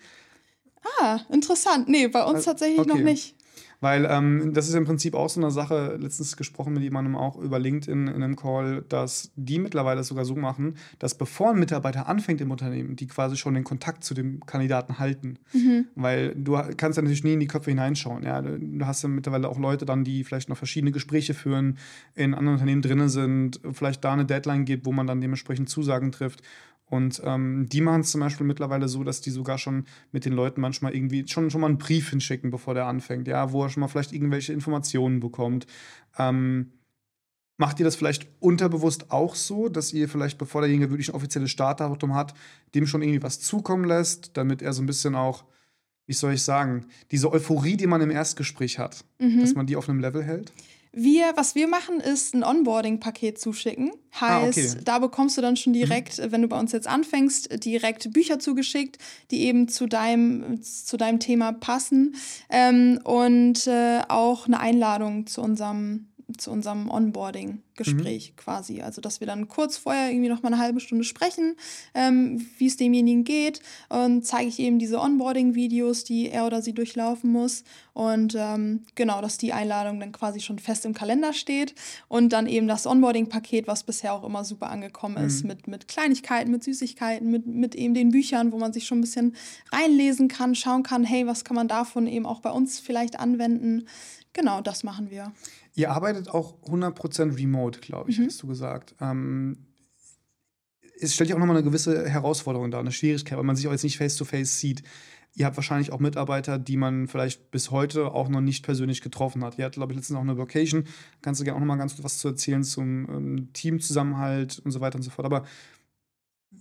[0.99, 1.87] Ah, interessant.
[1.89, 2.89] Nee, bei uns tatsächlich okay.
[2.89, 3.35] noch nicht.
[3.79, 7.37] Weil ähm, das ist im Prinzip auch so eine Sache, letztens gesprochen mit jemandem auch
[7.37, 12.07] über LinkedIn in einem Call, dass die mittlerweile sogar so machen, dass bevor ein Mitarbeiter
[12.07, 15.37] anfängt im Unternehmen, die quasi schon den Kontakt zu dem Kandidaten halten.
[15.53, 15.87] Mhm.
[15.95, 18.23] Weil du kannst ja natürlich nie in die Köpfe hineinschauen.
[18.23, 18.41] Ja?
[18.41, 21.77] Du hast ja mittlerweile auch Leute dann, die vielleicht noch verschiedene Gespräche führen,
[22.15, 26.11] in anderen Unternehmen drin sind, vielleicht da eine Deadline gibt, wo man dann dementsprechend Zusagen
[26.11, 26.41] trifft.
[26.89, 30.33] Und ähm, die machen es zum Beispiel mittlerweile so, dass die sogar schon mit den
[30.33, 33.69] Leuten manchmal irgendwie schon, schon mal einen Brief hinschicken, bevor der anfängt, ja, wo er
[33.69, 35.67] schon mal vielleicht irgendwelche Informationen bekommt.
[36.17, 36.71] Ähm,
[37.57, 41.51] macht ihr das vielleicht unterbewusst auch so, dass ihr vielleicht, bevor derjenige wirklich ein offizielles
[41.51, 42.33] Startdatum hat,
[42.73, 45.43] dem schon irgendwie was zukommen lässt, damit er so ein bisschen auch,
[46.05, 49.41] wie soll ich sagen, diese Euphorie, die man im Erstgespräch hat, mhm.
[49.41, 50.53] dass man die auf einem Level hält?
[50.91, 53.91] Wir, was wir machen, ist ein Onboarding-Paket zuschicken.
[54.19, 54.81] Heißt, ah, okay.
[54.83, 56.31] da bekommst du dann schon direkt, mhm.
[56.31, 58.97] wenn du bei uns jetzt anfängst, direkt Bücher zugeschickt,
[59.31, 62.15] die eben zu deinem, zu deinem Thema passen.
[62.49, 68.35] Ähm, und äh, auch eine Einladung zu unserem zu unserem Onboarding-Gespräch mhm.
[68.35, 68.81] quasi.
[68.81, 71.55] Also, dass wir dann kurz vorher irgendwie noch mal eine halbe Stunde sprechen,
[71.93, 73.61] ähm, wie es demjenigen geht.
[73.87, 77.63] Und zeige ich eben diese Onboarding-Videos, die er oder sie durchlaufen muss.
[77.93, 81.73] Und ähm, genau, dass die Einladung dann quasi schon fest im Kalender steht.
[82.09, 85.47] Und dann eben das Onboarding-Paket, was bisher auch immer super angekommen ist, mhm.
[85.47, 89.01] mit, mit Kleinigkeiten, mit Süßigkeiten, mit, mit eben den Büchern, wo man sich schon ein
[89.01, 89.35] bisschen
[89.71, 93.87] reinlesen kann, schauen kann, hey, was kann man davon eben auch bei uns vielleicht anwenden.
[94.33, 95.33] Genau, das machen wir.
[95.77, 98.25] Ihr arbeitet auch 100% remote, glaube ich, mhm.
[98.25, 98.95] hast du gesagt.
[98.99, 99.67] Ähm,
[100.99, 103.71] es stellt ja auch nochmal eine gewisse Herausforderung dar, eine Schwierigkeit, weil man sich auch
[103.71, 104.83] jetzt nicht face-to-face -face sieht.
[105.35, 109.43] Ihr habt wahrscheinlich auch Mitarbeiter, die man vielleicht bis heute auch noch nicht persönlich getroffen
[109.43, 109.59] hat.
[109.59, 110.85] Ihr hattet, glaube ich, letztens auch eine Vocation.
[111.21, 114.81] Kannst du gerne auch noch mal ganz was zu erzählen zum ähm, Teamzusammenhalt und so
[114.81, 115.27] weiter und so fort.
[115.27, 115.45] Aber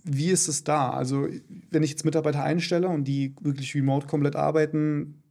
[0.03, 0.91] wie ist es da?
[0.91, 1.27] Also,
[1.71, 5.23] wenn ich jetzt Mitarbeiter einstelle und die wirklich remote komplett arbeiten,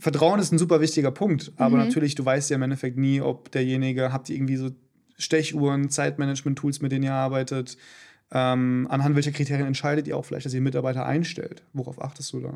[0.00, 1.84] Vertrauen ist ein super wichtiger Punkt, aber mhm.
[1.84, 4.70] natürlich, du weißt ja im Endeffekt nie, ob derjenige, habt ihr irgendwie so
[5.18, 7.76] Stechuhren, Zeitmanagement-Tools, mit denen ihr arbeitet,
[8.32, 11.62] ähm, anhand welcher Kriterien entscheidet ihr auch vielleicht, dass ihr Mitarbeiter einstellt?
[11.74, 12.54] Worauf achtest du da?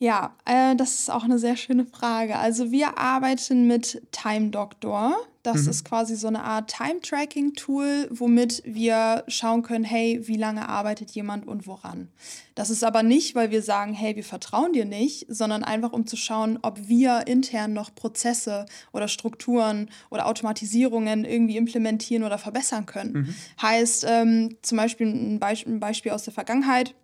[0.00, 2.36] Ja, äh, das ist auch eine sehr schöne Frage.
[2.36, 5.16] Also wir arbeiten mit Time Doctor.
[5.42, 5.70] Das mhm.
[5.70, 11.48] ist quasi so eine Art Time-Tracking-Tool, womit wir schauen können, hey, wie lange arbeitet jemand
[11.48, 12.08] und woran.
[12.54, 16.06] Das ist aber nicht, weil wir sagen, hey, wir vertrauen dir nicht, sondern einfach um
[16.06, 22.86] zu schauen, ob wir intern noch Prozesse oder Strukturen oder Automatisierungen irgendwie implementieren oder verbessern
[22.86, 23.12] können.
[23.12, 23.34] Mhm.
[23.62, 26.94] Heißt ähm, zum Beispiel ein, Be ein Beispiel aus der Vergangenheit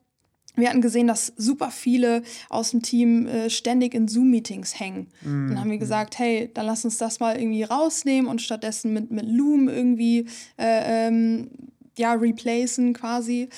[0.57, 5.09] wir hatten gesehen, dass super viele aus dem Team äh, ständig in Zoom-Meetings hängen.
[5.23, 5.49] Mhm.
[5.49, 9.11] Dann haben wir gesagt, hey, dann lass uns das mal irgendwie rausnehmen und stattdessen mit,
[9.11, 11.51] mit Loom irgendwie äh, ähm,
[11.99, 13.49] ja, replacen quasi.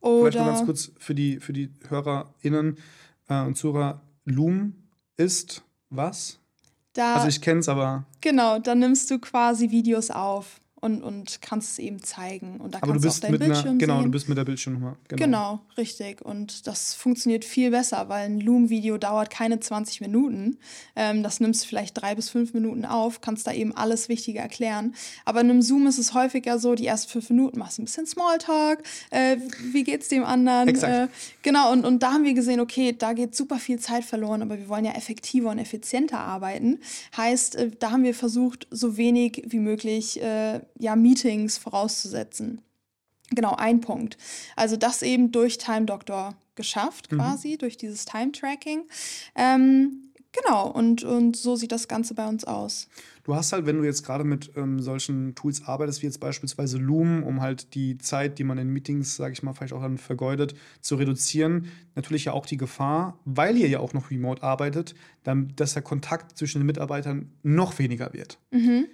[0.00, 2.76] Oder Vielleicht mal ganz kurz für die, für die HörerInnen
[3.28, 4.00] äh, und Zuhörer.
[4.24, 4.74] Loom
[5.16, 6.38] ist was?
[6.94, 8.06] Da, also ich kenne es aber.
[8.20, 12.60] Genau, dann nimmst du quasi Videos auf und, und kannst es eben zeigen.
[12.60, 14.04] Und da Aber kannst du, bist auch dein Bildschirm einer, Genau, sehen.
[14.04, 14.96] du bist mit der Bildschirmnummer.
[15.08, 15.22] Genau.
[15.22, 16.22] genau, richtig.
[16.22, 20.58] Und das funktioniert viel besser, weil ein Loom-Video dauert keine 20 Minuten.
[20.94, 24.38] Ähm, das nimmst du vielleicht drei bis fünf Minuten auf, kannst da eben alles Wichtige
[24.38, 24.94] erklären.
[25.24, 27.86] Aber in einem Zoom ist es häufiger so, die ersten fünf Minuten machst du ein
[27.86, 29.38] bisschen Smalltalk, äh,
[29.72, 30.68] wie geht's dem anderen?
[30.68, 31.08] Äh,
[31.42, 34.58] genau, und, und da haben wir gesehen, okay, da geht super viel Zeit verloren, aber
[34.58, 36.80] wir wollen ja effektiver und effizienter arbeiten.
[37.16, 42.62] Heißt, äh, da haben wir versucht, so wenig wie möglich äh, ja, Meetings vorauszusetzen.
[43.30, 44.16] Genau, ein Punkt.
[44.54, 47.16] Also das eben durch Time Doctor geschafft, mhm.
[47.16, 47.58] quasi, mhm.
[47.58, 48.84] durch dieses Time-Tracking.
[49.34, 52.88] Ähm, genau, und, und so sieht das Ganze bei uns aus.
[53.24, 56.78] Du hast halt, wenn du jetzt gerade mit ähm, solchen Tools arbeitest, wie jetzt beispielsweise
[56.78, 59.98] Loom, um halt die Zeit, die man in Meetings, sage ich mal, vielleicht auch dann
[59.98, 64.94] vergeudet, zu reduzieren, natürlich ja auch die Gefahr, weil ihr ja auch noch remote arbeitet,
[65.24, 68.38] dann, dass der Kontakt zwischen den Mitarbeitern noch weniger wird.
[68.52, 68.86] Mhm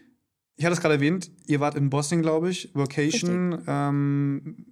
[0.57, 3.63] ich hatte es gerade erwähnt, ihr wart in Boston, glaube ich, Vocation.
[3.67, 4.67] Ähm,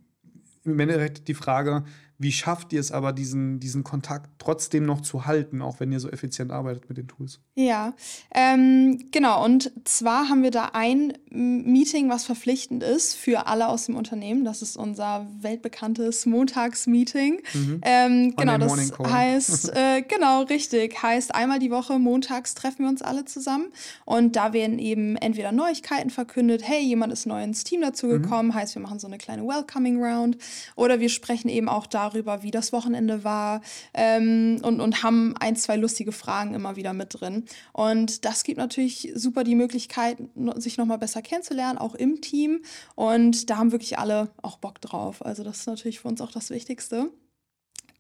[0.65, 1.85] Im Endeffekt die Frage,
[2.23, 6.01] Wie schafft ihr es aber, diesen, diesen Kontakt trotzdem noch zu halten, auch wenn ihr
[6.01, 7.41] so effizient arbeitet mit den Tools?
[7.55, 7.95] Ja,
[8.35, 9.43] ähm, genau.
[9.43, 14.45] Und zwar haben wir da ein Meeting, was verpflichtend ist für alle aus dem Unternehmen.
[14.45, 17.41] Das ist unser weltbekanntes Montagsmeeting.
[17.55, 17.81] Mhm.
[17.81, 21.03] Ähm, genau, das heißt, äh, genau, richtig.
[21.03, 23.73] Heißt, einmal die Woche montags treffen wir uns alle zusammen.
[24.05, 28.55] Und da werden eben entweder Neuigkeiten verkündet, hey, jemand ist neu ins Team dazugekommen, mhm.
[28.55, 30.37] heißt, wir machen so eine kleine Welcoming Round.
[30.77, 33.61] Oder wir sprechen eben auch darüber, darüber, wie das Wochenende war
[33.95, 37.45] ähm, und, und haben ein, zwei lustige Fragen immer wieder mit drin.
[37.73, 40.19] Und das gibt natürlich super die Möglichkeit,
[40.57, 42.63] sich nochmal besser kennenzulernen, auch im Team.
[42.95, 45.25] Und da haben wirklich alle auch Bock drauf.
[45.25, 47.11] Also das ist natürlich für uns auch das Wichtigste.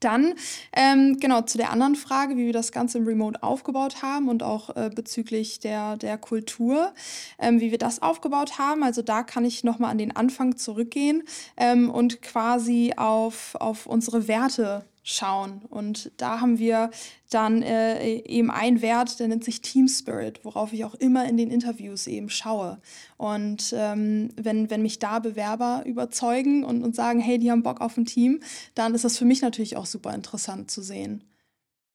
[0.01, 0.35] Dann,
[0.73, 4.43] ähm, genau, zu der anderen Frage, wie wir das Ganze im Remote aufgebaut haben und
[4.43, 6.93] auch äh, bezüglich der, der Kultur,
[7.39, 8.83] ähm, wie wir das aufgebaut haben.
[8.83, 11.23] Also da kann ich nochmal an den Anfang zurückgehen
[11.57, 15.63] ähm, und quasi auf, auf unsere Werte schauen.
[15.69, 16.91] Und da haben wir
[17.31, 21.37] dann äh, eben einen Wert, der nennt sich Team Spirit, worauf ich auch immer in
[21.37, 22.81] den Interviews eben schaue.
[23.17, 27.81] Und ähm, wenn, wenn mich da Bewerber überzeugen und, und sagen, hey, die haben Bock
[27.81, 28.41] auf ein Team,
[28.75, 31.25] dann ist das für mich natürlich auch super interessant zu sehen.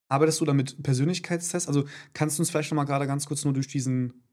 [0.08, 1.68] Arbeitest du da mit Persönlichkeitstests?
[1.68, 4.24] Also kannst du uns vielleicht noch mal gerade ganz kurz nur durch diesen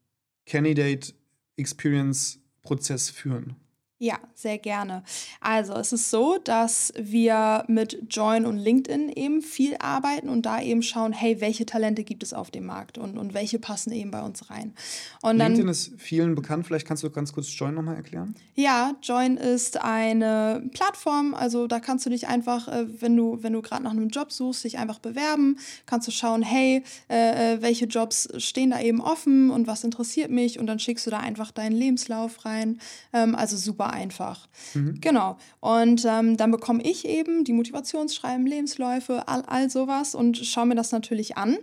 [0.45, 1.13] Candidate
[1.57, 3.55] Experience Prozess führen?
[4.03, 5.01] Ja, sehr gerne.
[5.39, 10.61] Also es ist so, dass wir mit Join und LinkedIn eben viel arbeiten und da
[10.61, 14.11] eben schauen, hey, welche Talente gibt es auf dem Markt und, und welche passen eben
[14.11, 14.73] bei uns rein.
[15.21, 18.35] Und LinkedIn ist vielen bekannt, vielleicht kannst du ganz kurz Join nochmal erklären?
[18.55, 23.53] Ja, Join ist eine Plattform, also da kannst du dich einfach, äh, wenn du, wenn
[23.53, 27.61] du gerade nach einem Job suchst, dich einfach bewerben, kannst du schauen, hey, äh, äh,
[27.61, 31.19] welche Jobs stehen da eben offen und was interessiert mich und dann schickst du da
[31.19, 32.79] einfach deinen Lebenslauf rein.
[33.13, 34.47] Ähm, also super einfach.
[34.73, 34.99] Mhm.
[34.99, 35.37] Genau.
[35.59, 40.75] Und ähm, dann bekomme ich eben die Motivationsschreiben, Lebensläufe, all, all sowas und schaue mir
[40.75, 41.57] das natürlich an.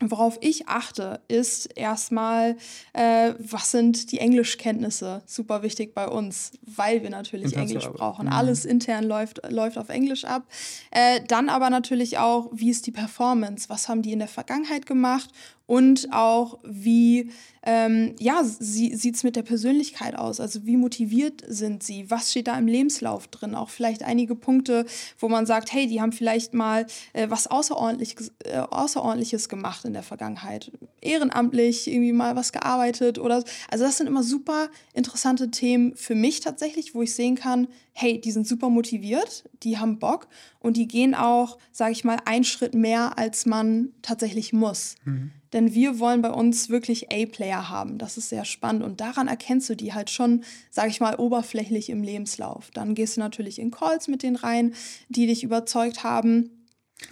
[0.00, 2.56] Worauf ich achte, ist erstmal,
[2.92, 5.22] äh, was sind die Englischkenntnisse?
[5.24, 8.26] Super wichtig bei uns, weil wir natürlich Englisch brauchen.
[8.26, 8.32] Mhm.
[8.32, 10.46] Alles intern läuft, läuft auf Englisch ab.
[10.90, 13.70] Äh, dann aber natürlich auch, wie ist die Performance?
[13.70, 15.30] Was haben die in der Vergangenheit gemacht?
[15.66, 17.30] Und auch, wie
[17.68, 20.38] ähm, ja, sie, sieht es mit der Persönlichkeit aus?
[20.38, 22.08] Also wie motiviert sind sie?
[22.08, 23.56] Was steht da im Lebenslauf drin?
[23.56, 24.86] Auch vielleicht einige Punkte,
[25.18, 29.94] wo man sagt, hey, die haben vielleicht mal äh, was Außerordentliches, äh, Außerordentliches gemacht in
[29.94, 30.70] der Vergangenheit.
[31.00, 36.38] Ehrenamtlich irgendwie mal was gearbeitet oder also das sind immer super interessante Themen für mich
[36.38, 40.28] tatsächlich, wo ich sehen kann, hey, die sind super motiviert, die haben Bock
[40.60, 44.94] und die gehen auch, sage ich mal, einen Schritt mehr, als man tatsächlich muss.
[45.04, 45.32] Mhm.
[45.56, 47.96] Denn wir wollen bei uns wirklich A-Player haben.
[47.96, 48.82] Das ist sehr spannend.
[48.82, 52.70] Und daran erkennst du die halt schon, sage ich mal, oberflächlich im Lebenslauf.
[52.74, 54.74] Dann gehst du natürlich in Calls mit denen rein,
[55.08, 56.66] die dich überzeugt haben.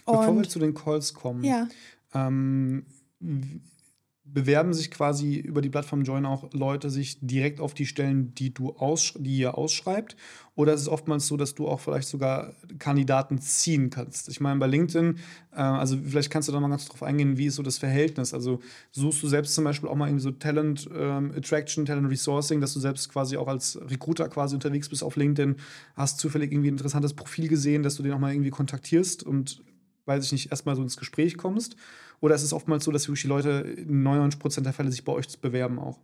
[0.04, 1.68] Bevor und, wir zu den Calls kommen, ja.
[2.12, 2.84] ähm,
[4.34, 8.52] bewerben sich quasi über die Plattform Join auch Leute sich direkt auf die Stellen, die
[8.52, 10.16] du aussch die ihr ausschreibt?
[10.56, 14.28] Oder ist es oftmals so, dass du auch vielleicht sogar Kandidaten ziehen kannst?
[14.28, 15.18] Ich meine, bei LinkedIn,
[15.52, 18.34] äh, also vielleicht kannst du da mal ganz drauf eingehen, wie ist so das Verhältnis?
[18.34, 22.60] Also suchst du selbst zum Beispiel auch mal irgendwie so Talent ähm, Attraction, Talent Resourcing,
[22.60, 25.56] dass du selbst quasi auch als Recruiter quasi unterwegs bist auf LinkedIn,
[25.94, 29.62] hast zufällig irgendwie ein interessantes Profil gesehen, dass du den auch mal irgendwie kontaktierst und
[30.06, 31.76] weiß ich nicht, erstmal so ins Gespräch kommst?
[32.24, 35.12] Oder ist es oftmals so, dass wirklich die Leute in 99% der Fälle sich bei
[35.12, 35.98] euch bewerben auch?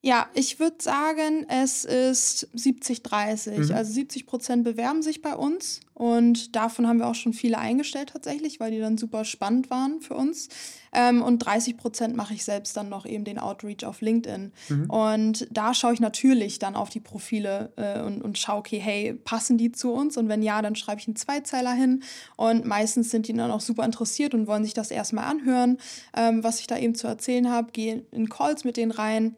[0.00, 3.66] Ja, ich würde sagen, es ist 70-30.
[3.66, 3.74] Mhm.
[3.74, 8.10] Also 70 Prozent bewerben sich bei uns und davon haben wir auch schon viele eingestellt
[8.12, 10.50] tatsächlich, weil die dann super spannend waren für uns.
[10.92, 14.52] Ähm, und 30 Prozent mache ich selbst dann noch eben den Outreach auf LinkedIn.
[14.68, 14.88] Mhm.
[14.88, 19.14] Und da schaue ich natürlich dann auf die Profile äh, und, und schaue, okay, hey,
[19.14, 20.16] passen die zu uns?
[20.16, 22.04] Und wenn ja, dann schreibe ich einen Zweizeiler hin.
[22.36, 25.78] Und meistens sind die dann auch super interessiert und wollen sich das erstmal anhören,
[26.16, 29.36] ähm, was ich da eben zu erzählen habe, gehe in Calls mit denen rein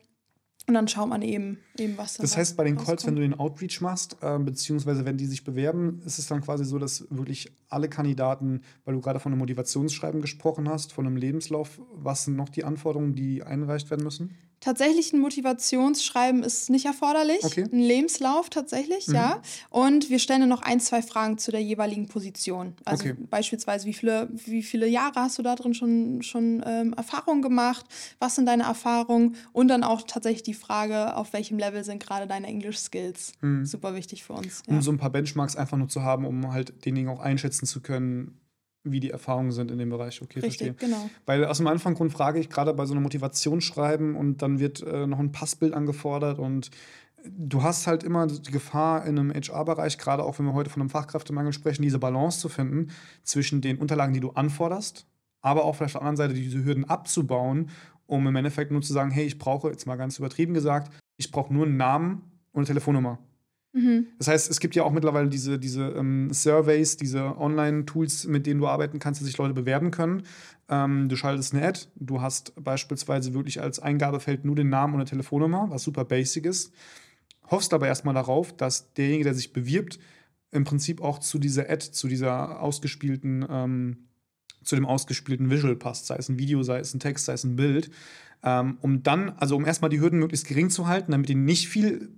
[0.70, 3.22] und dann schaut man eben, eben was da Das heißt, bei den Calls, wenn du
[3.22, 7.06] den Outreach machst, äh, beziehungsweise wenn die sich bewerben, ist es dann quasi so, dass
[7.10, 12.24] wirklich alle Kandidaten, weil du gerade von einem Motivationsschreiben gesprochen hast, von einem Lebenslauf, was
[12.24, 14.36] sind noch die Anforderungen, die eingereicht werden müssen?
[14.60, 17.42] Tatsächlich ein Motivationsschreiben ist nicht erforderlich.
[17.44, 17.64] Okay.
[17.72, 19.14] Ein Lebenslauf tatsächlich, mhm.
[19.14, 19.42] ja.
[19.70, 22.74] Und wir stellen noch ein, zwei Fragen zu der jeweiligen Position.
[22.84, 23.16] Also okay.
[23.30, 27.86] beispielsweise, wie viele, wie viele Jahre hast du da drin schon, schon ähm, Erfahrungen gemacht?
[28.18, 29.36] Was sind deine Erfahrungen?
[29.52, 33.32] Und dann auch tatsächlich die Frage, auf welchem Level sind gerade deine English Skills?
[33.40, 33.64] Mhm.
[33.64, 34.62] Super wichtig für uns.
[34.66, 34.74] Ja.
[34.74, 37.80] Um so ein paar Benchmarks einfach nur zu haben, um halt denjenigen auch einschätzen zu
[37.80, 38.39] können,
[38.82, 40.22] wie die Erfahrungen sind in dem Bereich.
[40.22, 40.74] Okay, Richtig, verstehe.
[40.74, 41.10] genau.
[41.26, 45.06] Weil aus dem Anfanggrund frage ich gerade bei so einem Motivationsschreiben und dann wird äh,
[45.06, 46.70] noch ein Passbild angefordert und
[47.24, 50.80] du hast halt immer die Gefahr in einem HR-Bereich, gerade auch wenn wir heute von
[50.80, 52.90] einem Fachkräftemangel sprechen, diese Balance zu finden
[53.22, 55.06] zwischen den Unterlagen, die du anforderst,
[55.42, 57.70] aber auch vielleicht auf der anderen Seite diese Hürden abzubauen,
[58.06, 61.30] um im Endeffekt nur zu sagen, hey, ich brauche, jetzt mal ganz übertrieben gesagt, ich
[61.30, 63.18] brauche nur einen Namen und eine Telefonnummer.
[63.72, 64.06] Mhm.
[64.18, 68.60] Das heißt, es gibt ja auch mittlerweile diese, diese ähm, Surveys, diese Online-Tools, mit denen
[68.60, 70.24] du arbeiten kannst, dass sich Leute bewerben können.
[70.68, 75.00] Ähm, du schaltest eine Ad, du hast beispielsweise wirklich als Eingabefeld nur den Namen und
[75.00, 76.72] eine Telefonnummer, was super basic ist
[77.50, 79.98] hoffst aber erstmal darauf, dass derjenige, der sich bewirbt,
[80.52, 83.96] im Prinzip auch zu dieser Ad, zu dieser ausgespielten, ähm,
[84.62, 87.44] zu dem ausgespielten Visual passt, sei es ein Video, sei es ein Text, sei es
[87.44, 87.90] ein Bild.
[88.42, 91.68] Ähm, um dann, also um erstmal die Hürden möglichst gering zu halten, damit die nicht
[91.68, 92.10] viel,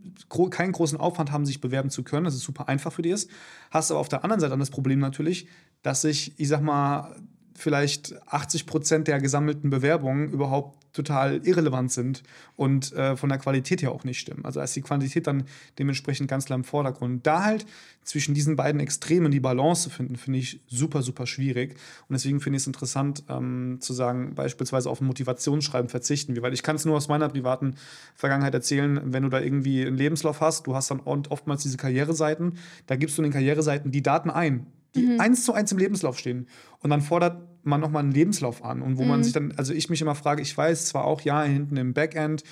[0.51, 3.31] keinen großen Aufwand haben, sich bewerben zu können, dass es super einfach für die ist.
[3.71, 5.47] Hast aber auf der anderen Seite dann das Problem natürlich,
[5.83, 7.17] dass sich, ich sag mal,
[7.55, 12.23] vielleicht 80 Prozent der gesammelten Bewerbungen überhaupt total irrelevant sind
[12.57, 14.45] und äh, von der Qualität her auch nicht stimmen.
[14.45, 15.45] Also ist die Quantität dann
[15.79, 17.27] dementsprechend ganz klar im Vordergrund.
[17.27, 17.67] Da halt
[18.05, 21.77] zwischen diesen beiden Extremen die Balance zu finden, finde ich super, super schwierig.
[22.09, 26.43] Und deswegen finde ich es interessant ähm, zu sagen, beispielsweise auf ein Motivationsschreiben verzichten wir,
[26.43, 27.77] weil ich kann es nur aus meiner privaten
[28.15, 32.59] Vergangenheit erzählen, wenn du da irgendwie einen Lebenslauf hast, du hast dann oftmals diese Karriereseiten,
[32.87, 35.21] da gibst du in den Karriereseiten die Daten ein die mhm.
[35.21, 36.47] eins zu eins im Lebenslauf stehen.
[36.81, 38.83] Und dann fordert man nochmal einen Lebenslauf an.
[38.83, 39.09] Und wo mhm.
[39.09, 41.95] man sich dann, also ich mich immer frage, ich weiß zwar auch, ja, hinten im
[41.95, 42.45] Backend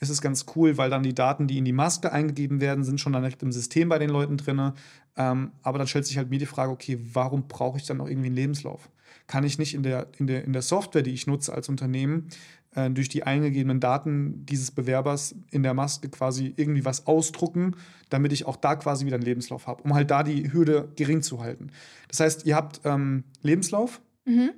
[0.00, 3.00] ist es ganz cool, weil dann die Daten, die in die Maske eingegeben werden, sind
[3.00, 4.72] schon dann direkt im System bei den Leuten drin.
[5.16, 8.08] Ähm, aber dann stellt sich halt mir die Frage, okay, warum brauche ich dann noch
[8.08, 8.88] irgendwie einen Lebenslauf?
[9.26, 12.28] Kann ich nicht in der, in der, in der Software, die ich nutze als Unternehmen,
[12.74, 17.74] äh, durch die eingegebenen Daten dieses Bewerbers in der Maske quasi irgendwie was ausdrucken,
[18.08, 21.22] damit ich auch da quasi wieder einen Lebenslauf habe, um halt da die Hürde gering
[21.22, 21.70] zu halten.
[22.08, 24.50] Das heißt, ihr habt ähm, Lebenslauf, mhm.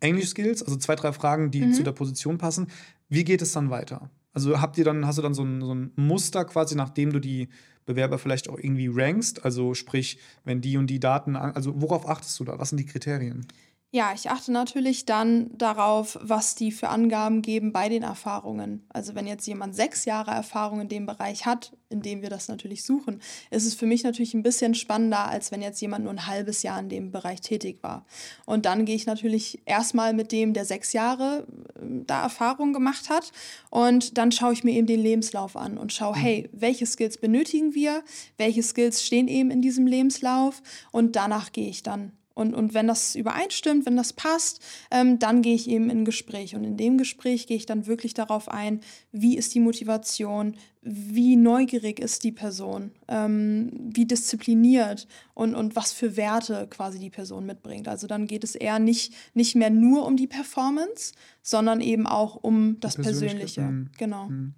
[0.00, 1.72] English Skills, also zwei, drei Fragen, die mhm.
[1.72, 2.66] zu der Position passen.
[3.08, 4.10] Wie geht es dann weiter?
[4.32, 7.20] Also habt ihr dann, hast du dann so ein, so ein Muster quasi, nachdem du
[7.20, 7.48] die
[7.84, 9.44] Bewerber vielleicht auch irgendwie rankst?
[9.44, 12.58] Also sprich, wenn die und die Daten, also worauf achtest du da?
[12.58, 13.46] Was sind die Kriterien?
[13.94, 18.86] Ja, ich achte natürlich dann darauf, was die für Angaben geben bei den Erfahrungen.
[18.88, 22.48] Also wenn jetzt jemand sechs Jahre Erfahrung in dem Bereich hat, in dem wir das
[22.48, 26.14] natürlich suchen, ist es für mich natürlich ein bisschen spannender, als wenn jetzt jemand nur
[26.14, 28.06] ein halbes Jahr in dem Bereich tätig war.
[28.46, 33.10] Und dann gehe ich natürlich erstmal mit dem, der sechs Jahre äh, da Erfahrung gemacht
[33.10, 33.30] hat.
[33.68, 36.20] Und dann schaue ich mir eben den Lebenslauf an und schaue, mhm.
[36.20, 38.02] hey, welche Skills benötigen wir?
[38.38, 40.62] Welche Skills stehen eben in diesem Lebenslauf?
[40.92, 45.42] Und danach gehe ich dann und, und wenn das übereinstimmt, wenn das passt, ähm, dann
[45.42, 46.54] gehe ich eben in ein Gespräch.
[46.54, 48.80] Und in dem Gespräch gehe ich dann wirklich darauf ein,
[49.12, 55.92] wie ist die Motivation, wie neugierig ist die Person, ähm, wie diszipliniert und, und was
[55.92, 57.86] für Werte quasi die Person mitbringt.
[57.86, 62.36] Also dann geht es eher nicht, nicht mehr nur um die Performance, sondern eben auch
[62.36, 63.62] um das Persönliche.
[63.62, 63.90] Mhm.
[63.96, 64.28] Genau.
[64.28, 64.54] Mhm.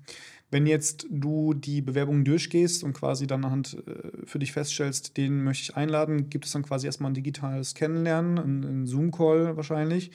[0.55, 5.43] Wenn jetzt du die Bewerbungen durchgehst und quasi dann anhand äh, für dich feststellst, den
[5.43, 10.13] möchte ich einladen, gibt es dann quasi erstmal ein digitales Kennenlernen, einen Zoom-Call wahrscheinlich.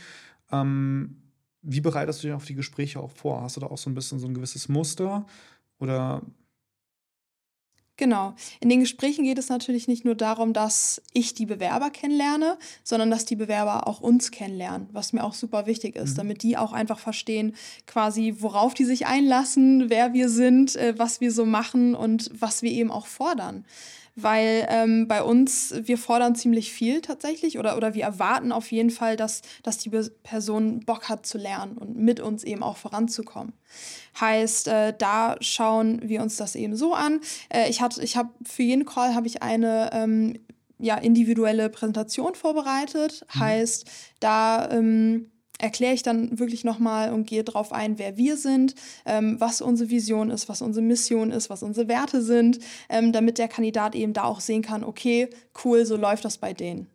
[0.49, 1.17] Ähm,
[1.61, 3.41] wie bereitest du dich auf die Gespräche auch vor?
[3.41, 5.25] Hast du da auch so ein bisschen so ein gewisses Muster?
[5.77, 6.21] Oder
[7.99, 8.33] Genau.
[8.61, 13.11] In den Gesprächen geht es natürlich nicht nur darum, dass ich die Bewerber kennenlerne, sondern
[13.11, 16.17] dass die Bewerber auch uns kennenlernen, was mir auch super wichtig ist, mhm.
[16.19, 17.55] damit die auch einfach verstehen,
[17.87, 22.61] quasi, worauf die sich einlassen, wer wir sind, äh, was wir so machen und was
[22.61, 23.65] wir eben auch fordern
[24.23, 28.89] weil ähm, bei uns, wir fordern ziemlich viel tatsächlich oder, oder wir erwarten auf jeden
[28.89, 29.89] Fall, dass, dass die
[30.23, 33.53] Person Bock hat zu lernen und mit uns eben auch voranzukommen.
[34.19, 37.21] Heißt, äh, da schauen wir uns das eben so an.
[37.49, 40.39] Äh, ich ich habe für jeden Call habe ich eine ähm,
[40.79, 43.25] ja, individuelle Präsentation vorbereitet.
[43.33, 43.39] Mhm.
[43.39, 43.85] Heißt,
[44.19, 48.73] da ähm, erkläre ich dann wirklich nochmal und gehe darauf ein, wer wir sind,
[49.05, 53.37] ähm, was unsere Vision ist, was unsere Mission ist, was unsere Werte sind, ähm, damit
[53.37, 55.29] der Kandidat eben da auch sehen kann, okay,
[55.63, 56.87] cool, so läuft das bei denen.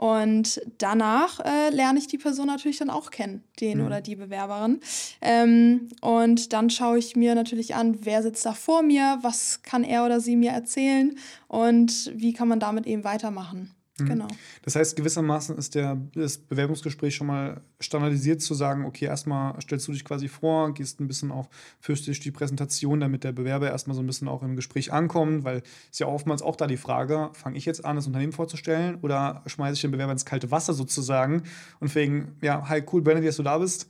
[0.00, 3.86] Und danach äh, lerne ich die Person natürlich dann auch kennen, den mhm.
[3.86, 4.80] oder die Bewerberin.
[5.20, 9.84] Ähm, und dann schaue ich mir natürlich an, wer sitzt da vor mir, was kann
[9.84, 13.74] er oder sie mir erzählen und wie kann man damit eben weitermachen.
[14.00, 14.06] Mhm.
[14.06, 14.28] Genau.
[14.62, 19.88] Das heißt, gewissermaßen ist der, das Bewerbungsgespräch schon mal standardisiert zu sagen, okay, erstmal stellst
[19.88, 21.48] du dich quasi vor, gehst ein bisschen auch,
[21.80, 25.44] führst dich die Präsentation, damit der Bewerber erstmal so ein bisschen auch im Gespräch ankommt,
[25.44, 28.98] weil es ja oftmals auch da die Frage, fange ich jetzt an, das Unternehmen vorzustellen
[29.02, 31.42] oder schmeiße ich den Bewerber ins kalte Wasser sozusagen
[31.80, 33.88] und wegen, ja, hi, cool, Bennett, dass du da bist.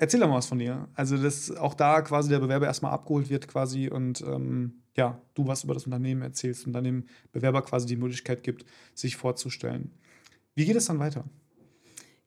[0.00, 0.88] Erzähl doch mal was von dir.
[0.94, 5.46] Also, dass auch da quasi der Bewerber erstmal abgeholt wird quasi und ähm, ja, du
[5.46, 9.92] was über das Unternehmen erzählst und dann dem Bewerber quasi die Möglichkeit gibt, sich vorzustellen.
[10.56, 11.24] Wie geht es dann weiter?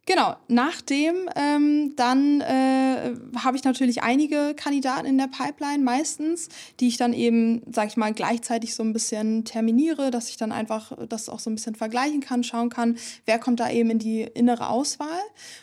[0.08, 6.50] Genau, nachdem ähm, dann äh, habe ich natürlich einige Kandidaten in der Pipeline meistens,
[6.80, 10.52] die ich dann eben, sag ich mal, gleichzeitig so ein bisschen terminiere, dass ich dann
[10.52, 14.00] einfach das auch so ein bisschen vergleichen kann, schauen kann, wer kommt da eben in
[14.00, 15.22] die innere Auswahl.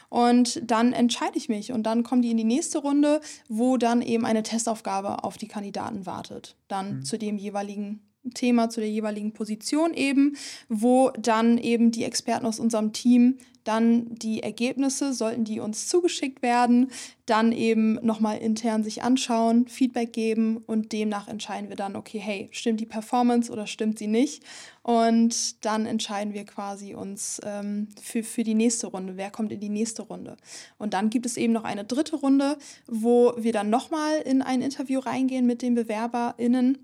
[0.09, 4.03] Und dann entscheide ich mich und dann kommen die in die nächste Runde, wo dann
[4.03, 6.55] eben eine Testaufgabe auf die Kandidaten wartet.
[6.69, 7.05] Dann mhm.
[7.05, 10.37] zu dem jeweiligen Thema, zu der jeweiligen Position eben,
[10.69, 13.39] wo dann eben die Experten aus unserem Team
[13.69, 16.91] dann die Ergebnisse, sollten die uns zugeschickt werden,
[17.27, 22.49] dann eben nochmal intern sich anschauen, Feedback geben und demnach entscheiden wir dann, okay, hey,
[22.51, 24.43] stimmt die Performance oder stimmt sie nicht?
[24.83, 29.61] Und dann entscheiden wir quasi uns ähm, für, für die nächste Runde, wer kommt in
[29.61, 30.39] die nächste Runde.
[30.79, 32.57] Und dann gibt es eben noch eine dritte Runde,
[32.87, 36.79] wo wir dann nochmal in ein Interview reingehen mit den BewerberInnen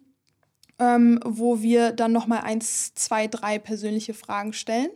[0.79, 4.91] ähm, wo wir dann nochmal eins, zwei, drei persönliche Fragen stellen.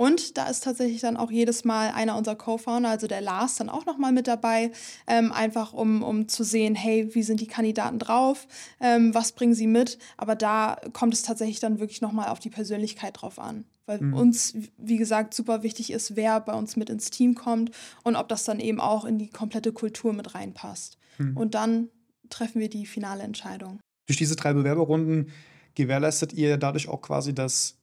[0.00, 3.68] Und da ist tatsächlich dann auch jedes Mal einer unserer Co-Founder, also der Lars, dann
[3.68, 4.72] auch nochmal mit dabei,
[5.06, 8.48] ähm, einfach um, um zu sehen, hey, wie sind die Kandidaten drauf,
[8.80, 9.98] ähm, was bringen sie mit.
[10.16, 13.66] Aber da kommt es tatsächlich dann wirklich nochmal auf die Persönlichkeit drauf an.
[13.84, 14.14] Weil mhm.
[14.14, 17.70] uns, wie gesagt, super wichtig ist, wer bei uns mit ins Team kommt
[18.02, 20.96] und ob das dann eben auch in die komplette Kultur mit reinpasst.
[21.18, 21.36] Mhm.
[21.36, 21.90] Und dann
[22.30, 23.80] treffen wir die finale Entscheidung.
[24.06, 25.30] Durch diese drei Bewerberrunden
[25.74, 27.79] gewährleistet ihr dadurch auch quasi, dass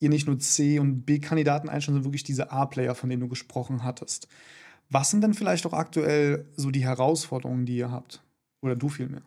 [0.00, 3.84] ihr nicht nur C- und B-Kandidaten einstellt, sondern wirklich diese A-Player, von denen du gesprochen
[3.84, 4.28] hattest.
[4.90, 8.22] Was sind denn vielleicht auch aktuell so die Herausforderungen, die ihr habt?
[8.62, 9.22] Oder du vielmehr?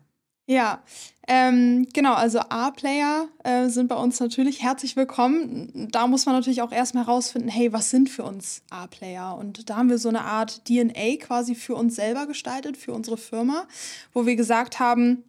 [0.48, 0.84] Ja,
[1.28, 5.88] ähm, genau, also A-Player äh, sind bei uns natürlich herzlich willkommen.
[5.92, 9.38] Da muss man natürlich auch erstmal herausfinden, hey, was sind für uns A-Player?
[9.38, 13.18] Und da haben wir so eine Art DNA quasi für uns selber gestaltet, für unsere
[13.18, 13.66] Firma,
[14.14, 15.24] wo wir gesagt haben,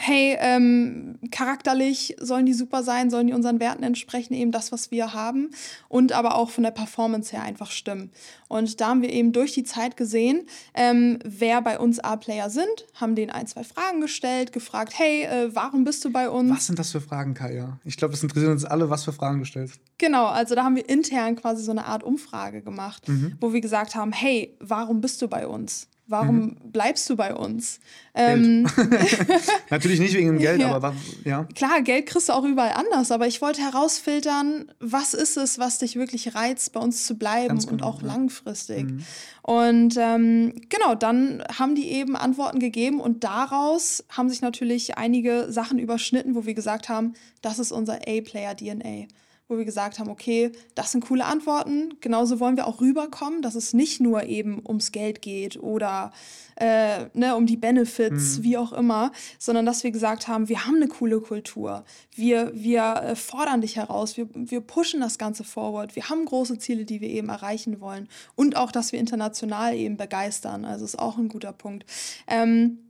[0.00, 4.90] hey, ähm, charakterlich sollen die super sein, sollen die unseren Werten entsprechen, eben das, was
[4.90, 5.50] wir haben
[5.88, 8.10] und aber auch von der Performance her einfach stimmen.
[8.48, 12.86] Und da haben wir eben durch die Zeit gesehen, ähm, wer bei uns A-Player sind,
[12.94, 16.50] haben denen ein, zwei Fragen gestellt, gefragt, hey, äh, warum bist du bei uns?
[16.50, 17.78] Was sind das für Fragen, Kaya?
[17.84, 19.80] Ich glaube, es interessiert uns alle, was für Fragen du stellst.
[19.98, 23.36] Genau, also da haben wir intern quasi so eine Art Umfrage gemacht, mhm.
[23.40, 25.88] wo wir gesagt haben, hey, warum bist du bei uns?
[26.10, 26.56] Warum mhm.
[26.72, 27.80] bleibst du bei uns?
[28.14, 28.66] Ähm,
[29.70, 30.74] Natürlich nicht wegen dem Geld, ja.
[30.74, 30.94] aber
[31.24, 31.46] ja.
[31.54, 35.78] Klar, Geld kriegst du auch überall anders, aber ich wollte herausfiltern, was ist es, was
[35.78, 38.08] dich wirklich reizt, bei uns zu bleiben genau, und auch ja.
[38.08, 38.84] langfristig.
[38.84, 39.04] Mhm.
[39.42, 45.52] Und ähm, genau, dann haben die eben Antworten gegeben und daraus haben sich natürlich einige
[45.52, 49.08] Sachen überschnitten, wo wir gesagt haben, das ist unser A-Player-DNA
[49.48, 51.94] wo wir gesagt haben, okay, das sind coole Antworten.
[52.00, 56.12] Genauso wollen wir auch rüberkommen, dass es nicht nur eben ums Geld geht oder
[56.56, 58.42] äh, ne, um die Benefits, mhm.
[58.42, 61.84] wie auch immer, sondern dass wir gesagt haben, wir haben eine coole Kultur.
[62.14, 65.96] Wir, wir äh, fordern dich heraus, wir, wir pushen das Ganze forward.
[65.96, 68.08] Wir haben große Ziele, die wir eben erreichen wollen.
[68.34, 70.66] Und auch, dass wir international eben begeistern.
[70.66, 71.86] Also ist auch ein guter Punkt.
[72.26, 72.80] Ähm,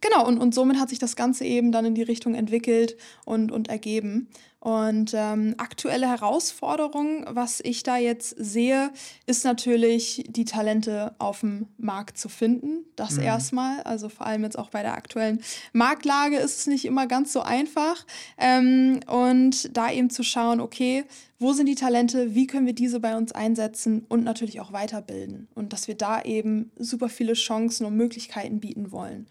[0.00, 3.50] Genau, und, und somit hat sich das Ganze eben dann in die Richtung entwickelt und,
[3.50, 4.28] und ergeben.
[4.60, 8.90] Und ähm, aktuelle Herausforderung, was ich da jetzt sehe,
[9.24, 12.84] ist natürlich die Talente auf dem Markt zu finden.
[12.94, 13.22] Das mhm.
[13.22, 13.80] erstmal.
[13.84, 15.40] Also vor allem jetzt auch bei der aktuellen
[15.72, 18.04] Marktlage ist es nicht immer ganz so einfach.
[18.36, 21.04] Ähm, und da eben zu schauen, okay,
[21.38, 25.48] wo sind die Talente, wie können wir diese bei uns einsetzen und natürlich auch weiterbilden.
[25.54, 29.26] Und dass wir da eben super viele Chancen und Möglichkeiten bieten wollen.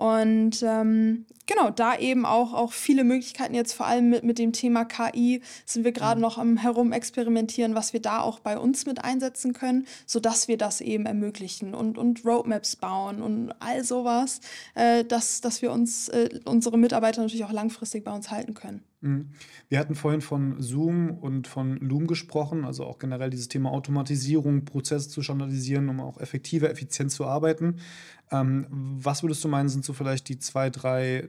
[0.00, 4.54] Und ähm, genau, da eben auch, auch viele Möglichkeiten jetzt vor allem mit, mit dem
[4.54, 6.22] Thema KI sind wir gerade mhm.
[6.22, 10.80] noch am Herumexperimentieren, was wir da auch bei uns mit einsetzen können, sodass wir das
[10.80, 14.40] eben ermöglichen und, und Roadmaps bauen und all sowas,
[14.74, 18.82] äh, dass, dass wir uns, äh, unsere Mitarbeiter natürlich auch langfristig bei uns halten können.
[19.00, 19.30] Mhm.
[19.68, 24.64] Wir hatten vorhin von Zoom und von Loom gesprochen, also auch generell dieses Thema Automatisierung,
[24.64, 27.76] Prozesse zu standardisieren, um auch effektiver, effizient zu arbeiten.
[28.30, 31.28] Ähm, was würdest du meinen, sind so vielleicht die zwei, drei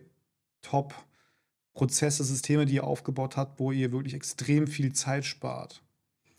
[0.62, 5.82] Top-Prozesse, Systeme, die ihr aufgebaut habt, wo ihr wirklich extrem viel Zeit spart?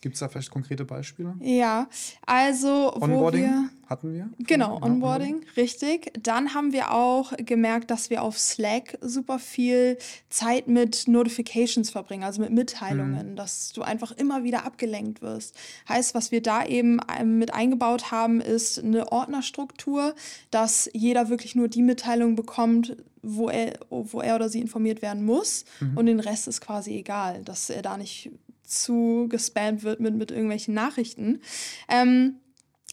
[0.03, 1.37] Gibt es da vielleicht konkrete Beispiele?
[1.41, 1.89] Ja,
[2.27, 4.29] also Onboarding wir, hatten wir.
[4.39, 6.13] Genau, ja, Onboarding, richtig.
[6.21, 12.25] Dann haben wir auch gemerkt, dass wir auf Slack super viel Zeit mit Notifications verbringen,
[12.25, 13.37] also mit Mitteilungen, mhm.
[13.37, 15.57] dass du einfach immer wieder abgelenkt wirst.
[15.89, 20.15] Heißt, was wir da eben ähm, mit eingebaut haben, ist eine Ordnerstruktur,
[20.51, 25.25] dass jeder wirklich nur die Mitteilung bekommt, wo er, wo er oder sie informiert werden
[25.25, 25.97] muss mhm.
[25.97, 28.31] und den Rest ist quasi egal, dass er da nicht
[28.65, 31.41] zu gespammt wird mit, mit irgendwelchen Nachrichten.
[31.89, 32.37] Ähm,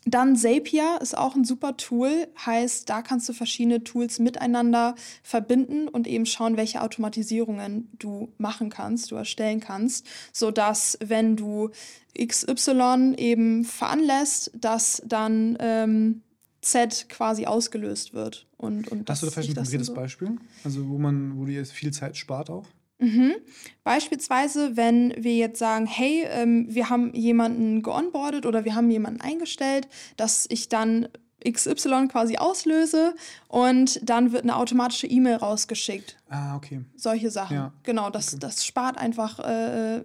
[0.06, 5.88] dann Zapier ist auch ein super Tool, heißt, da kannst du verschiedene Tools miteinander verbinden
[5.88, 11.70] und eben schauen, welche Automatisierungen du machen kannst, du erstellen kannst, sodass wenn du
[12.18, 16.22] XY eben veranlässt, dass dann ähm,
[16.62, 18.48] Z quasi ausgelöst wird.
[18.58, 20.38] Und, und Hast du da vielleicht ein konkretes so Beispiel?
[20.64, 22.66] Also wo man, wo du jetzt viel Zeit spart auch?
[23.00, 23.36] Mhm.
[23.84, 29.22] Beispielsweise, wenn wir jetzt sagen, hey, ähm, wir haben jemanden geonboardet oder wir haben jemanden
[29.22, 29.88] eingestellt,
[30.18, 31.08] dass ich dann
[31.48, 33.16] XY quasi auslöse
[33.48, 36.18] und dann wird eine automatische E-Mail rausgeschickt.
[36.30, 36.82] Ah, okay.
[36.96, 37.56] Solche Sachen.
[37.56, 37.74] Ja.
[37.84, 38.40] Genau, das, okay.
[38.42, 40.04] das spart einfach äh,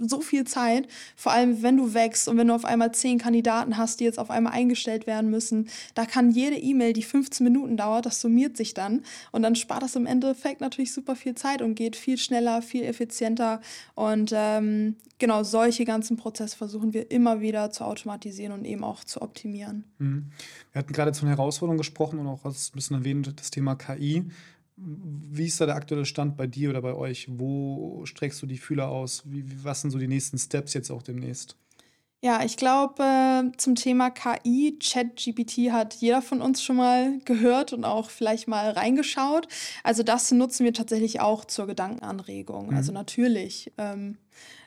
[0.00, 3.76] so viel Zeit, vor allem wenn du wächst und wenn du auf einmal zehn Kandidaten
[3.76, 7.76] hast, die jetzt auf einmal eingestellt werden müssen, da kann jede E-Mail, die 15 Minuten
[7.76, 11.60] dauert, das summiert sich dann und dann spart das im Endeffekt natürlich super viel Zeit
[11.60, 13.60] und geht viel schneller, viel effizienter
[13.94, 19.04] und ähm, genau solche ganzen Prozesse versuchen wir immer wieder zu automatisieren und eben auch
[19.04, 19.84] zu optimieren.
[19.98, 20.30] Mhm.
[20.72, 24.24] Wir hatten gerade zu einer Herausforderung gesprochen und auch ein bisschen erwähnt, das Thema KI.
[24.76, 27.28] Wie ist da der aktuelle Stand bei dir oder bei euch?
[27.30, 29.22] Wo streckst du die Fühler aus?
[29.26, 31.56] Wie, was sind so die nächsten Steps jetzt auch demnächst?
[32.24, 37.74] Ja, ich glaube, äh, zum Thema KI, ChatGPT hat jeder von uns schon mal gehört
[37.74, 39.46] und auch vielleicht mal reingeschaut.
[39.82, 42.68] Also das nutzen wir tatsächlich auch zur Gedankenanregung.
[42.68, 42.76] Mhm.
[42.76, 43.72] Also natürlich.
[43.76, 44.16] Ähm,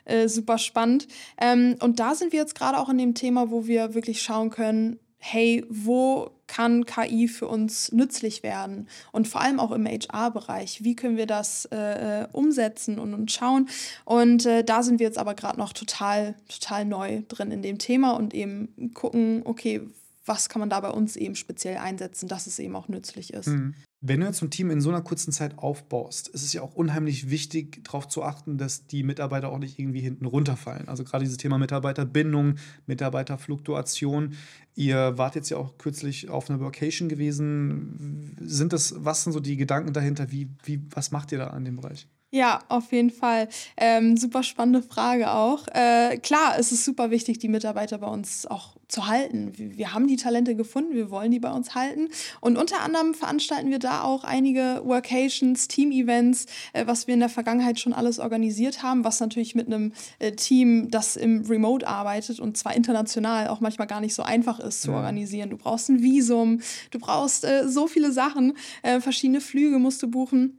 [0.04, 1.08] äh, super spannend.
[1.40, 4.50] Ähm, und da sind wir jetzt gerade auch in dem Thema, wo wir wirklich schauen
[4.50, 8.88] können, hey, wo kann KI für uns nützlich werden?
[9.12, 10.84] Und vor allem auch im HR-Bereich.
[10.84, 13.68] Wie können wir das äh, äh, umsetzen und, und schauen?
[14.04, 17.78] Und äh, da sind wir jetzt aber gerade noch total, total neu drin in dem
[17.78, 19.82] Thema und eben gucken, okay,
[20.24, 23.48] was kann man da bei uns eben speziell einsetzen, dass es eben auch nützlich ist.
[23.48, 23.74] Mhm.
[24.00, 26.74] Wenn du jetzt ein Team in so einer kurzen Zeit aufbaust, ist es ja auch
[26.74, 30.86] unheimlich wichtig, darauf zu achten, dass die Mitarbeiter auch nicht irgendwie hinten runterfallen.
[30.88, 34.34] Also gerade dieses Thema Mitarbeiterbindung, Mitarbeiterfluktuation.
[34.76, 38.36] Ihr wart jetzt ja auch kürzlich auf einer Vocation gewesen.
[38.40, 40.30] Sind das, was sind so die Gedanken dahinter?
[40.30, 42.06] Wie, wie, was macht ihr da an dem Bereich?
[42.30, 43.48] Ja, auf jeden Fall.
[43.78, 45.66] Ähm, super spannende Frage auch.
[45.68, 49.52] Äh, klar, es ist super wichtig, die Mitarbeiter bei uns auch zu halten.
[49.56, 52.08] Wir, wir, haben die Talente gefunden, wir wollen die bei uns halten.
[52.40, 57.30] Und unter anderem veranstalten wir da auch einige Workations, Team-Events, äh, was wir in der
[57.30, 62.40] Vergangenheit schon alles organisiert haben, was natürlich mit einem äh, Team, das im Remote arbeitet
[62.40, 64.98] und zwar international auch manchmal gar nicht so einfach ist zu ja.
[64.98, 65.48] organisieren.
[65.48, 66.60] Du brauchst ein Visum,
[66.90, 70.57] du brauchst äh, so viele Sachen, äh, verschiedene Flüge musst du buchen.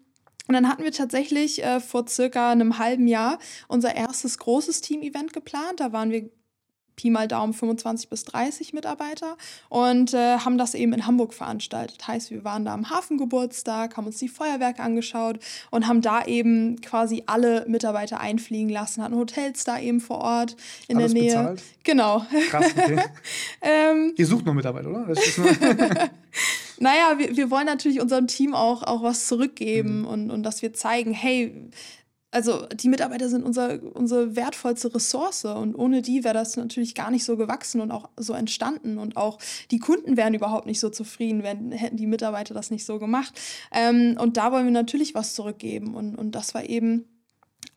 [0.49, 3.37] Und dann hatten wir tatsächlich äh, vor circa einem halben Jahr
[3.67, 5.79] unser erstes großes Team-Event geplant.
[5.79, 6.27] Da waren wir
[6.99, 9.37] Pi mal Daumen 25 bis 30 Mitarbeiter
[9.69, 12.05] und äh, haben das eben in Hamburg veranstaltet.
[12.05, 15.39] Heißt, wir waren da am Hafengeburtstag, haben uns die Feuerwerke angeschaut
[15.71, 20.57] und haben da eben quasi alle Mitarbeiter einfliegen lassen, hatten Hotels da eben vor Ort
[20.89, 21.31] in Alles der Nähe.
[21.31, 21.63] Bezahlt?
[21.85, 22.25] Genau.
[22.49, 22.99] Krass, okay.
[23.61, 25.07] ähm, Ihr sucht noch Mitarbeiter, oder?
[26.79, 30.07] naja, wir, wir wollen natürlich unserem Team auch, auch was zurückgeben mhm.
[30.07, 31.55] und, und dass wir zeigen, hey,
[32.31, 37.09] also die Mitarbeiter sind unser, unsere wertvollste Ressource und ohne die wäre das natürlich gar
[37.09, 39.39] nicht so gewachsen und auch so entstanden und auch
[39.71, 43.33] die Kunden wären überhaupt nicht so zufrieden, wenn hätten die Mitarbeiter das nicht so gemacht.
[43.71, 47.05] Ähm, und da wollen wir natürlich was zurückgeben und, und das war eben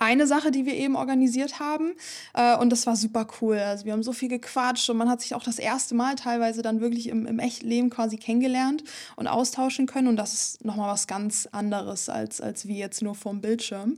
[0.02, 1.92] eine Sache, die wir eben organisiert haben.
[2.34, 3.58] Äh, und das war super cool.
[3.58, 6.60] Also wir haben so viel gequatscht und man hat sich auch das erste Mal teilweise
[6.62, 8.82] dann wirklich im, im echten Leben quasi kennengelernt
[9.16, 10.08] und austauschen können.
[10.08, 13.96] Und das ist nochmal was ganz anderes als, als wie jetzt nur vorm Bildschirm.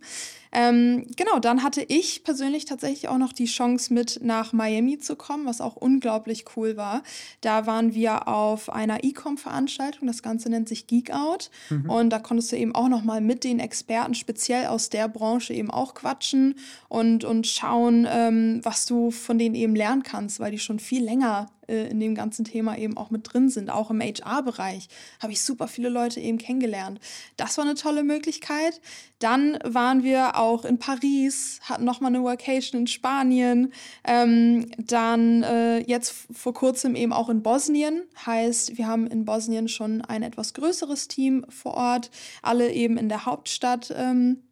[0.55, 5.17] Ähm, genau, dann hatte ich persönlich tatsächlich auch noch die Chance, mit nach Miami zu
[5.17, 7.03] kommen, was auch unglaublich cool war.
[7.41, 11.51] Da waren wir auf einer E-Com-Veranstaltung, das Ganze nennt sich Geek Out.
[11.71, 11.91] Mhm.
[11.91, 15.71] Und da konntest du eben auch nochmal mit den Experten speziell aus der Branche eben
[15.71, 16.55] auch quatschen
[16.89, 21.03] und, und schauen, ähm, was du von denen eben lernen kannst, weil die schon viel
[21.05, 23.71] länger äh, in dem ganzen Thema eben auch mit drin sind.
[23.71, 24.89] Auch im HR-Bereich
[25.21, 27.01] habe ich super viele Leute eben kennengelernt.
[27.37, 28.81] Das war eine tolle Möglichkeit.
[29.19, 33.73] Dann waren wir auch in Paris, hatten nochmal eine Workation in Spanien.
[34.05, 38.03] Ähm, dann äh, jetzt vor kurzem eben auch in Bosnien.
[38.27, 42.11] Heißt, wir haben in Bosnien schon ein etwas größeres Team vor Ort,
[42.43, 43.95] alle eben in der Hauptstadt.
[43.97, 44.43] Ähm,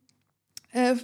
[0.72, 0.94] äh,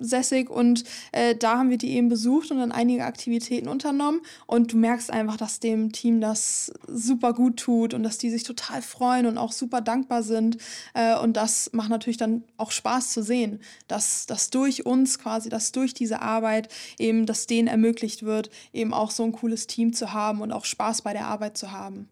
[0.00, 4.72] sässig und äh, da haben wir die eben besucht und dann einige Aktivitäten unternommen und
[4.72, 8.82] du merkst einfach, dass dem Team das super gut tut und dass die sich total
[8.82, 10.58] freuen und auch super dankbar sind
[10.94, 15.48] äh, und das macht natürlich dann auch Spaß zu sehen, dass das durch uns quasi,
[15.48, 19.92] dass durch diese Arbeit eben, dass denen ermöglicht wird, eben auch so ein cooles Team
[19.92, 22.08] zu haben und auch Spaß bei der Arbeit zu haben.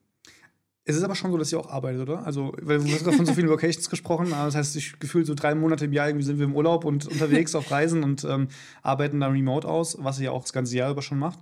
[0.85, 2.27] Es ist aber schon so, dass ihr auch arbeitet, oder?
[2.27, 4.31] Also, weil wir haben gerade von so vielen Locations gesprochen.
[4.31, 7.07] Das heißt, ich gefühlt so drei Monate im Jahr irgendwie sind wir im Urlaub und
[7.07, 8.49] unterwegs auf Reisen und ähm,
[8.83, 11.39] arbeiten da remote aus, was ihr ja auch das ganze Jahr über schon macht.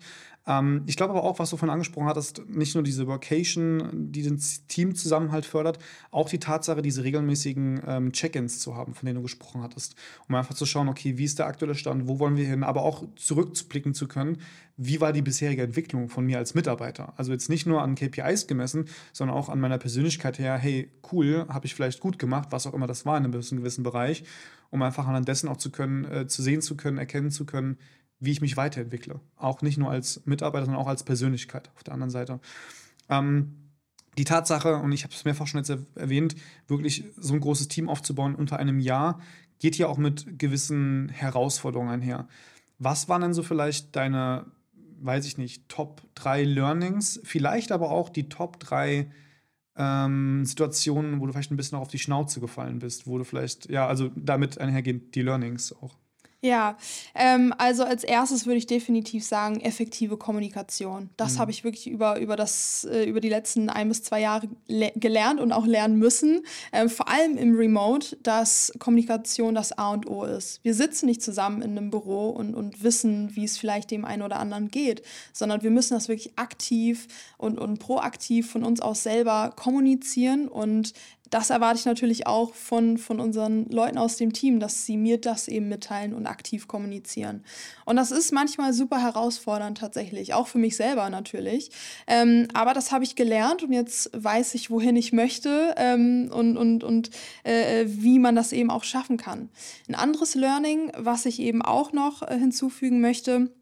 [0.47, 4.23] Ähm, ich glaube aber auch, was du vorhin angesprochen hattest, nicht nur diese Vocation, die
[4.23, 5.79] den Teamzusammenhalt fördert,
[6.11, 9.95] auch die Tatsache, diese regelmäßigen ähm, Check-ins zu haben, von denen du gesprochen hattest.
[10.29, 12.83] Um einfach zu schauen, okay, wie ist der aktuelle Stand, wo wollen wir hin, aber
[12.83, 14.39] auch zurückzublicken zu können,
[14.77, 17.13] wie war die bisherige Entwicklung von mir als Mitarbeiter.
[17.19, 21.47] Also jetzt nicht nur an KPIs gemessen, sondern auch an meiner Persönlichkeit her, hey, cool,
[21.49, 24.25] habe ich vielleicht gut gemacht, was auch immer das war in einem gewissen Bereich,
[24.71, 27.77] um einfach anhand dessen auch zu können, äh, zu sehen zu können, erkennen zu können,
[28.21, 29.21] wie ich mich weiterentwickle.
[29.37, 32.41] Auch nicht nur als Mitarbeiter, sondern auch als Persönlichkeit auf der anderen Seite.
[33.09, 33.57] Ähm,
[34.19, 36.37] die Tatsache, und ich habe es mehrfach schon jetzt erwähnt,
[36.69, 39.21] wirklich so ein großes Team aufzubauen unter einem Jahr,
[39.59, 42.29] geht ja auch mit gewissen Herausforderungen einher.
[42.79, 44.47] Was waren denn so vielleicht deine,
[45.01, 49.11] weiß ich nicht, Top 3 Learnings, vielleicht aber auch die Top 3
[49.77, 53.25] ähm, Situationen, wo du vielleicht ein bisschen auch auf die Schnauze gefallen bist, wo du
[53.25, 55.97] vielleicht, ja, also damit einhergehend die Learnings auch.
[56.43, 56.79] Ja,
[57.15, 61.11] ähm, also als erstes würde ich definitiv sagen, effektive Kommunikation.
[61.19, 61.39] Das mhm.
[61.41, 65.39] habe ich wirklich über, über, das, äh, über die letzten ein bis zwei Jahre gelernt
[65.39, 66.41] und auch lernen müssen.
[66.73, 70.65] Ähm, vor allem im Remote, dass Kommunikation das A und O ist.
[70.65, 74.23] Wir sitzen nicht zusammen in einem Büro und, und wissen, wie es vielleicht dem einen
[74.23, 75.03] oder anderen geht,
[75.35, 80.95] sondern wir müssen das wirklich aktiv und, und proaktiv von uns aus selber kommunizieren und
[81.31, 85.21] das erwarte ich natürlich auch von, von unseren Leuten aus dem Team, dass sie mir
[85.21, 87.45] das eben mitteilen und aktiv kommunizieren.
[87.85, 91.71] Und das ist manchmal super herausfordernd tatsächlich, auch für mich selber natürlich.
[92.09, 96.57] Ähm, aber das habe ich gelernt und jetzt weiß ich, wohin ich möchte ähm, und,
[96.57, 97.11] und, und
[97.45, 99.51] äh, wie man das eben auch schaffen kann.
[99.89, 103.53] Ein anderes Learning, was ich eben auch noch äh, hinzufügen möchte,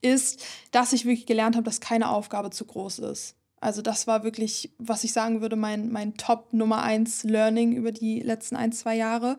[0.00, 3.36] ist, dass ich wirklich gelernt habe, dass keine Aufgabe zu groß ist.
[3.64, 7.92] Also das war wirklich, was ich sagen würde, mein, mein Top Nummer eins Learning über
[7.92, 9.38] die letzten ein, zwei Jahre.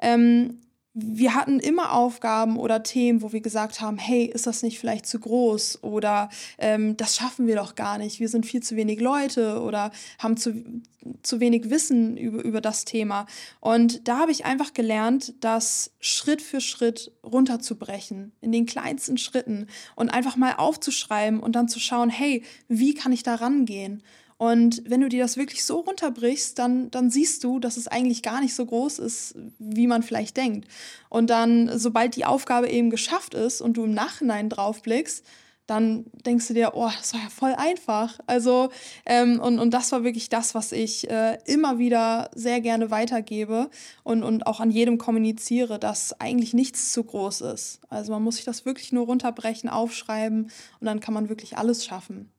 [0.00, 0.58] Ähm,
[0.92, 5.06] wir hatten immer Aufgaben oder Themen, wo wir gesagt haben, hey, ist das nicht vielleicht
[5.06, 9.00] zu groß oder ähm, das schaffen wir doch gar nicht, wir sind viel zu wenig
[9.00, 10.82] Leute oder haben zu,
[11.22, 13.26] zu wenig Wissen über, über das Thema.
[13.60, 19.68] Und da habe ich einfach gelernt, das Schritt für Schritt runterzubrechen, in den kleinsten Schritten
[19.94, 24.02] und einfach mal aufzuschreiben und dann zu schauen, hey, wie kann ich da rangehen?
[24.40, 28.22] Und wenn du dir das wirklich so runterbrichst, dann, dann siehst du, dass es eigentlich
[28.22, 30.66] gar nicht so groß ist, wie man vielleicht denkt.
[31.10, 35.26] Und dann, sobald die Aufgabe eben geschafft ist und du im Nachhinein drauf blickst,
[35.66, 38.18] dann denkst du dir, oh, das war ja voll einfach.
[38.26, 38.70] Also,
[39.04, 43.68] ähm, und, und das war wirklich das, was ich äh, immer wieder sehr gerne weitergebe
[44.04, 47.80] und, und auch an jedem kommuniziere, dass eigentlich nichts zu groß ist.
[47.90, 51.84] Also man muss sich das wirklich nur runterbrechen, aufschreiben und dann kann man wirklich alles
[51.84, 52.32] schaffen.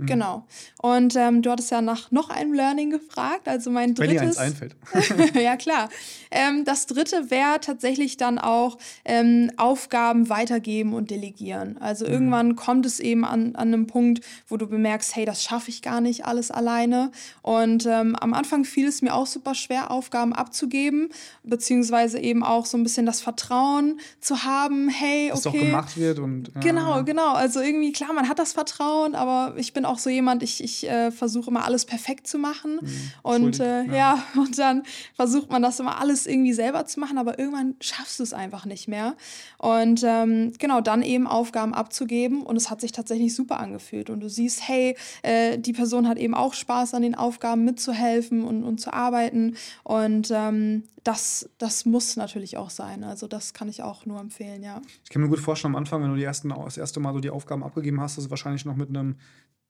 [0.00, 0.06] Mhm.
[0.06, 0.46] Genau.
[0.80, 3.48] Und ähm, du hattest ja nach noch einem Learning gefragt.
[3.48, 4.14] Also mein drittes.
[4.14, 4.76] Wenn dir eins einfällt.
[5.34, 5.88] ja, klar.
[6.30, 11.76] Ähm, das dritte wäre tatsächlich dann auch ähm, Aufgaben weitergeben und delegieren.
[11.78, 12.12] Also mhm.
[12.12, 15.82] irgendwann kommt es eben an, an einem Punkt, wo du bemerkst, hey, das schaffe ich
[15.82, 17.10] gar nicht alles alleine.
[17.42, 21.10] Und ähm, am Anfang fiel es mir auch super schwer, Aufgaben abzugeben,
[21.42, 25.34] beziehungsweise eben auch so ein bisschen das Vertrauen zu haben, hey, okay.
[25.34, 26.50] Dass auch gemacht wird und.
[26.54, 27.32] Ja, genau, genau.
[27.32, 30.88] Also irgendwie, klar, man hat das Vertrauen, aber ich bin auch so jemand, ich, ich
[30.88, 32.78] äh, versuche immer alles perfekt zu machen.
[32.80, 33.94] Mhm, und äh, ja.
[33.94, 34.84] ja, und dann
[35.14, 38.64] versucht man das immer alles irgendwie selber zu machen, aber irgendwann schaffst du es einfach
[38.64, 39.16] nicht mehr.
[39.58, 44.10] Und ähm, genau, dann eben Aufgaben abzugeben und es hat sich tatsächlich super angefühlt.
[44.10, 48.44] Und du siehst, hey, äh, die Person hat eben auch Spaß an den Aufgaben mitzuhelfen
[48.44, 49.56] und, und zu arbeiten.
[49.82, 53.04] Und ähm, das, das muss natürlich auch sein.
[53.04, 54.80] Also das kann ich auch nur empfehlen, ja.
[55.04, 57.20] Ich kann mir gut vorstellen, am Anfang, wenn du die ersten, das erste Mal so
[57.20, 59.16] die Aufgaben abgegeben hast, dass du wahrscheinlich noch mit einem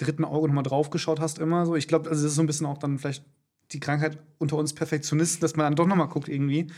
[0.00, 1.76] dritten Auge nochmal draufgeschaut hast, immer so.
[1.76, 3.24] Ich glaube, also das ist so ein bisschen auch dann vielleicht
[3.72, 6.68] die Krankheit unter uns Perfektionisten, dass man dann doch nochmal guckt irgendwie.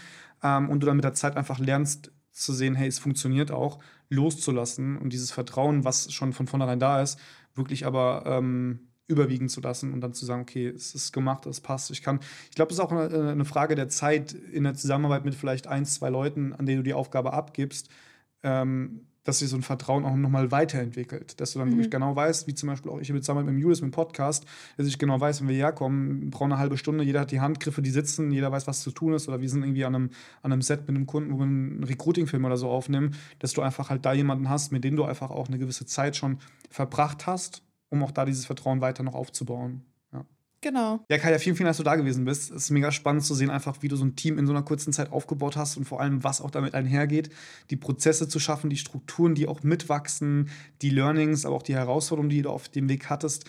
[0.43, 3.79] Ähm, und du dann mit der Zeit einfach lernst zu sehen, hey, es funktioniert auch,
[4.09, 7.19] loszulassen und dieses Vertrauen, was schon von vornherein da ist,
[7.55, 11.61] wirklich aber ähm, überwiegen zu lassen und dann zu sagen, okay, es ist gemacht, es
[11.61, 11.91] passt.
[11.91, 15.25] Ich kann, ich glaube, es ist auch eine, eine, Frage der Zeit in der Zusammenarbeit
[15.25, 17.89] mit vielleicht ein, zwei Leuten, an denen du die Aufgabe abgibst.
[18.43, 21.41] Ähm, dass sich so ein Vertrauen auch nochmal weiterentwickelt.
[21.41, 21.73] Dass du dann mhm.
[21.73, 23.95] wirklich genau weißt, wie zum Beispiel auch ich mit zusammen mit dem Julius mit dem
[23.95, 24.45] Podcast,
[24.77, 27.83] dass ich genau weiß, wenn wir herkommen, brauchen eine halbe Stunde, jeder hat die Handgriffe,
[27.83, 29.29] die sitzen, jeder weiß, was zu tun ist.
[29.29, 30.11] Oder wir sind irgendwie an einem,
[30.43, 33.63] an einem Set mit einem Kunden, wo wir einen Recruiting-Film oder so aufnehmen, dass du
[33.63, 36.39] einfach halt da jemanden hast, mit dem du einfach auch eine gewisse Zeit schon
[36.71, 39.83] verbracht hast, um auch da dieses Vertrauen weiter noch aufzubauen.
[40.63, 41.05] Genau.
[41.11, 42.53] Ja, Kaya, vielen, vielen Dank, dass du da gewesen bist.
[42.53, 44.63] Es ist mega spannend zu sehen, einfach wie du so ein Team in so einer
[44.63, 47.31] kurzen Zeit aufgebaut hast und vor allem, was auch damit einhergeht,
[47.71, 50.51] die Prozesse zu schaffen, die Strukturen, die auch mitwachsen,
[50.81, 53.45] die Learnings, aber auch die Herausforderungen, die du auf dem Weg hattest.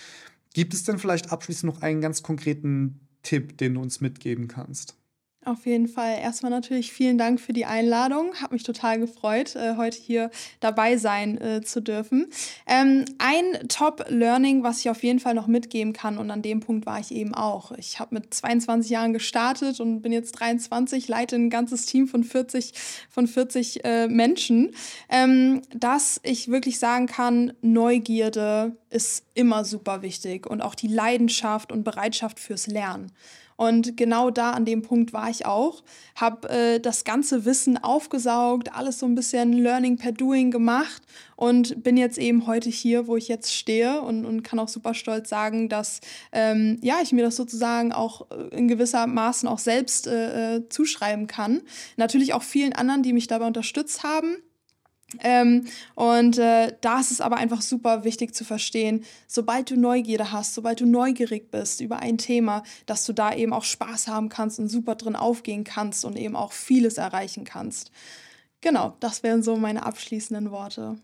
[0.56, 4.98] Gibt es denn vielleicht abschließend noch einen ganz konkreten Tipp, den du uns mitgeben kannst?
[5.46, 6.20] Auf jeden Fall.
[6.20, 8.34] Erstmal natürlich vielen Dank für die Einladung.
[8.36, 10.32] Hat mich total gefreut, äh, heute hier
[10.62, 12.28] dabei sein äh, zu dürfen.
[12.66, 16.86] Ähm, ein Top-Learning, was ich auf jeden Fall noch mitgeben kann, und an dem Punkt
[16.86, 17.74] war ich eben auch.
[17.74, 22.24] Ich habe mit 22 Jahren gestartet und bin jetzt 23, leite ein ganzes Team von
[22.24, 22.74] 40,
[23.10, 24.74] von 40 äh, Menschen,
[25.10, 31.72] ähm, dass ich wirklich sagen kann, Neugierde ist immer super wichtig und auch die Leidenschaft
[31.72, 33.12] und Bereitschaft fürs Lernen.
[33.64, 35.84] Und genau da an dem Punkt war ich auch,
[36.16, 41.02] habe äh, das ganze Wissen aufgesaugt, alles so ein bisschen Learning per Doing gemacht
[41.38, 44.94] und bin jetzt eben heute hier, wo ich jetzt stehe und, und kann auch super
[44.94, 46.02] stolz sagen, dass
[46.34, 50.70] ähm, ja, ich mir das sozusagen auch äh, in gewisser Maßen auch selbst äh, äh,
[50.70, 51.62] zuschreiben kann.
[51.96, 54.36] Natürlich auch vielen anderen, die mich dabei unterstützt haben.
[55.20, 60.32] Ähm, und äh, da ist es aber einfach super wichtig zu verstehen, sobald du Neugierde
[60.32, 64.30] hast, sobald du neugierig bist über ein Thema, dass du da eben auch Spaß haben
[64.30, 67.92] kannst und super drin aufgehen kannst und eben auch vieles erreichen kannst.
[68.62, 70.98] Genau, das wären so meine abschließenden Worte.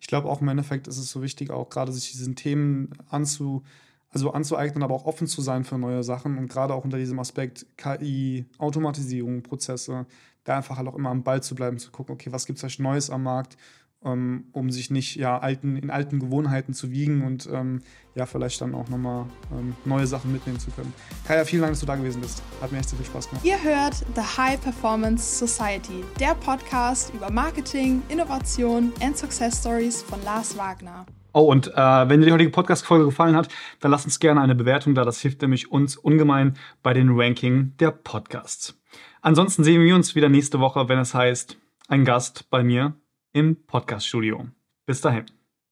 [0.00, 3.62] Ich glaube auch im Endeffekt ist es so wichtig, auch gerade sich diesen Themen anzu,
[4.10, 7.18] also anzueignen, aber auch offen zu sein für neue Sachen und gerade auch unter diesem
[7.18, 10.06] Aspekt KI, Automatisierung, Prozesse,
[10.44, 12.78] da einfach halt auch immer am Ball zu bleiben, zu gucken, okay, was gibt es
[12.78, 13.56] Neues am Markt,
[14.04, 17.82] ähm, um sich nicht ja, alten, in alten Gewohnheiten zu wiegen und ähm,
[18.14, 20.92] ja, vielleicht dann auch nochmal ähm, neue Sachen mitnehmen zu können.
[21.26, 22.42] Kaya, vielen Dank, dass du da gewesen bist.
[22.60, 23.44] Hat mir echt sehr viel Spaß gemacht.
[23.44, 30.22] Ihr hört The High Performance Society, der Podcast über Marketing, Innovation und Success Stories von
[30.24, 31.04] Lars Wagner.
[31.32, 34.56] Oh, und äh, wenn dir die heutige Podcast-Folge gefallen hat, dann lass uns gerne eine
[34.56, 35.04] Bewertung da.
[35.04, 38.79] Das hilft nämlich uns ungemein bei den Ranking der Podcasts.
[39.22, 41.58] Ansonsten sehen wir uns wieder nächste Woche, wenn es heißt,
[41.88, 42.94] ein Gast bei mir
[43.32, 44.46] im Podcast-Studio.
[44.86, 45.39] Bis dahin.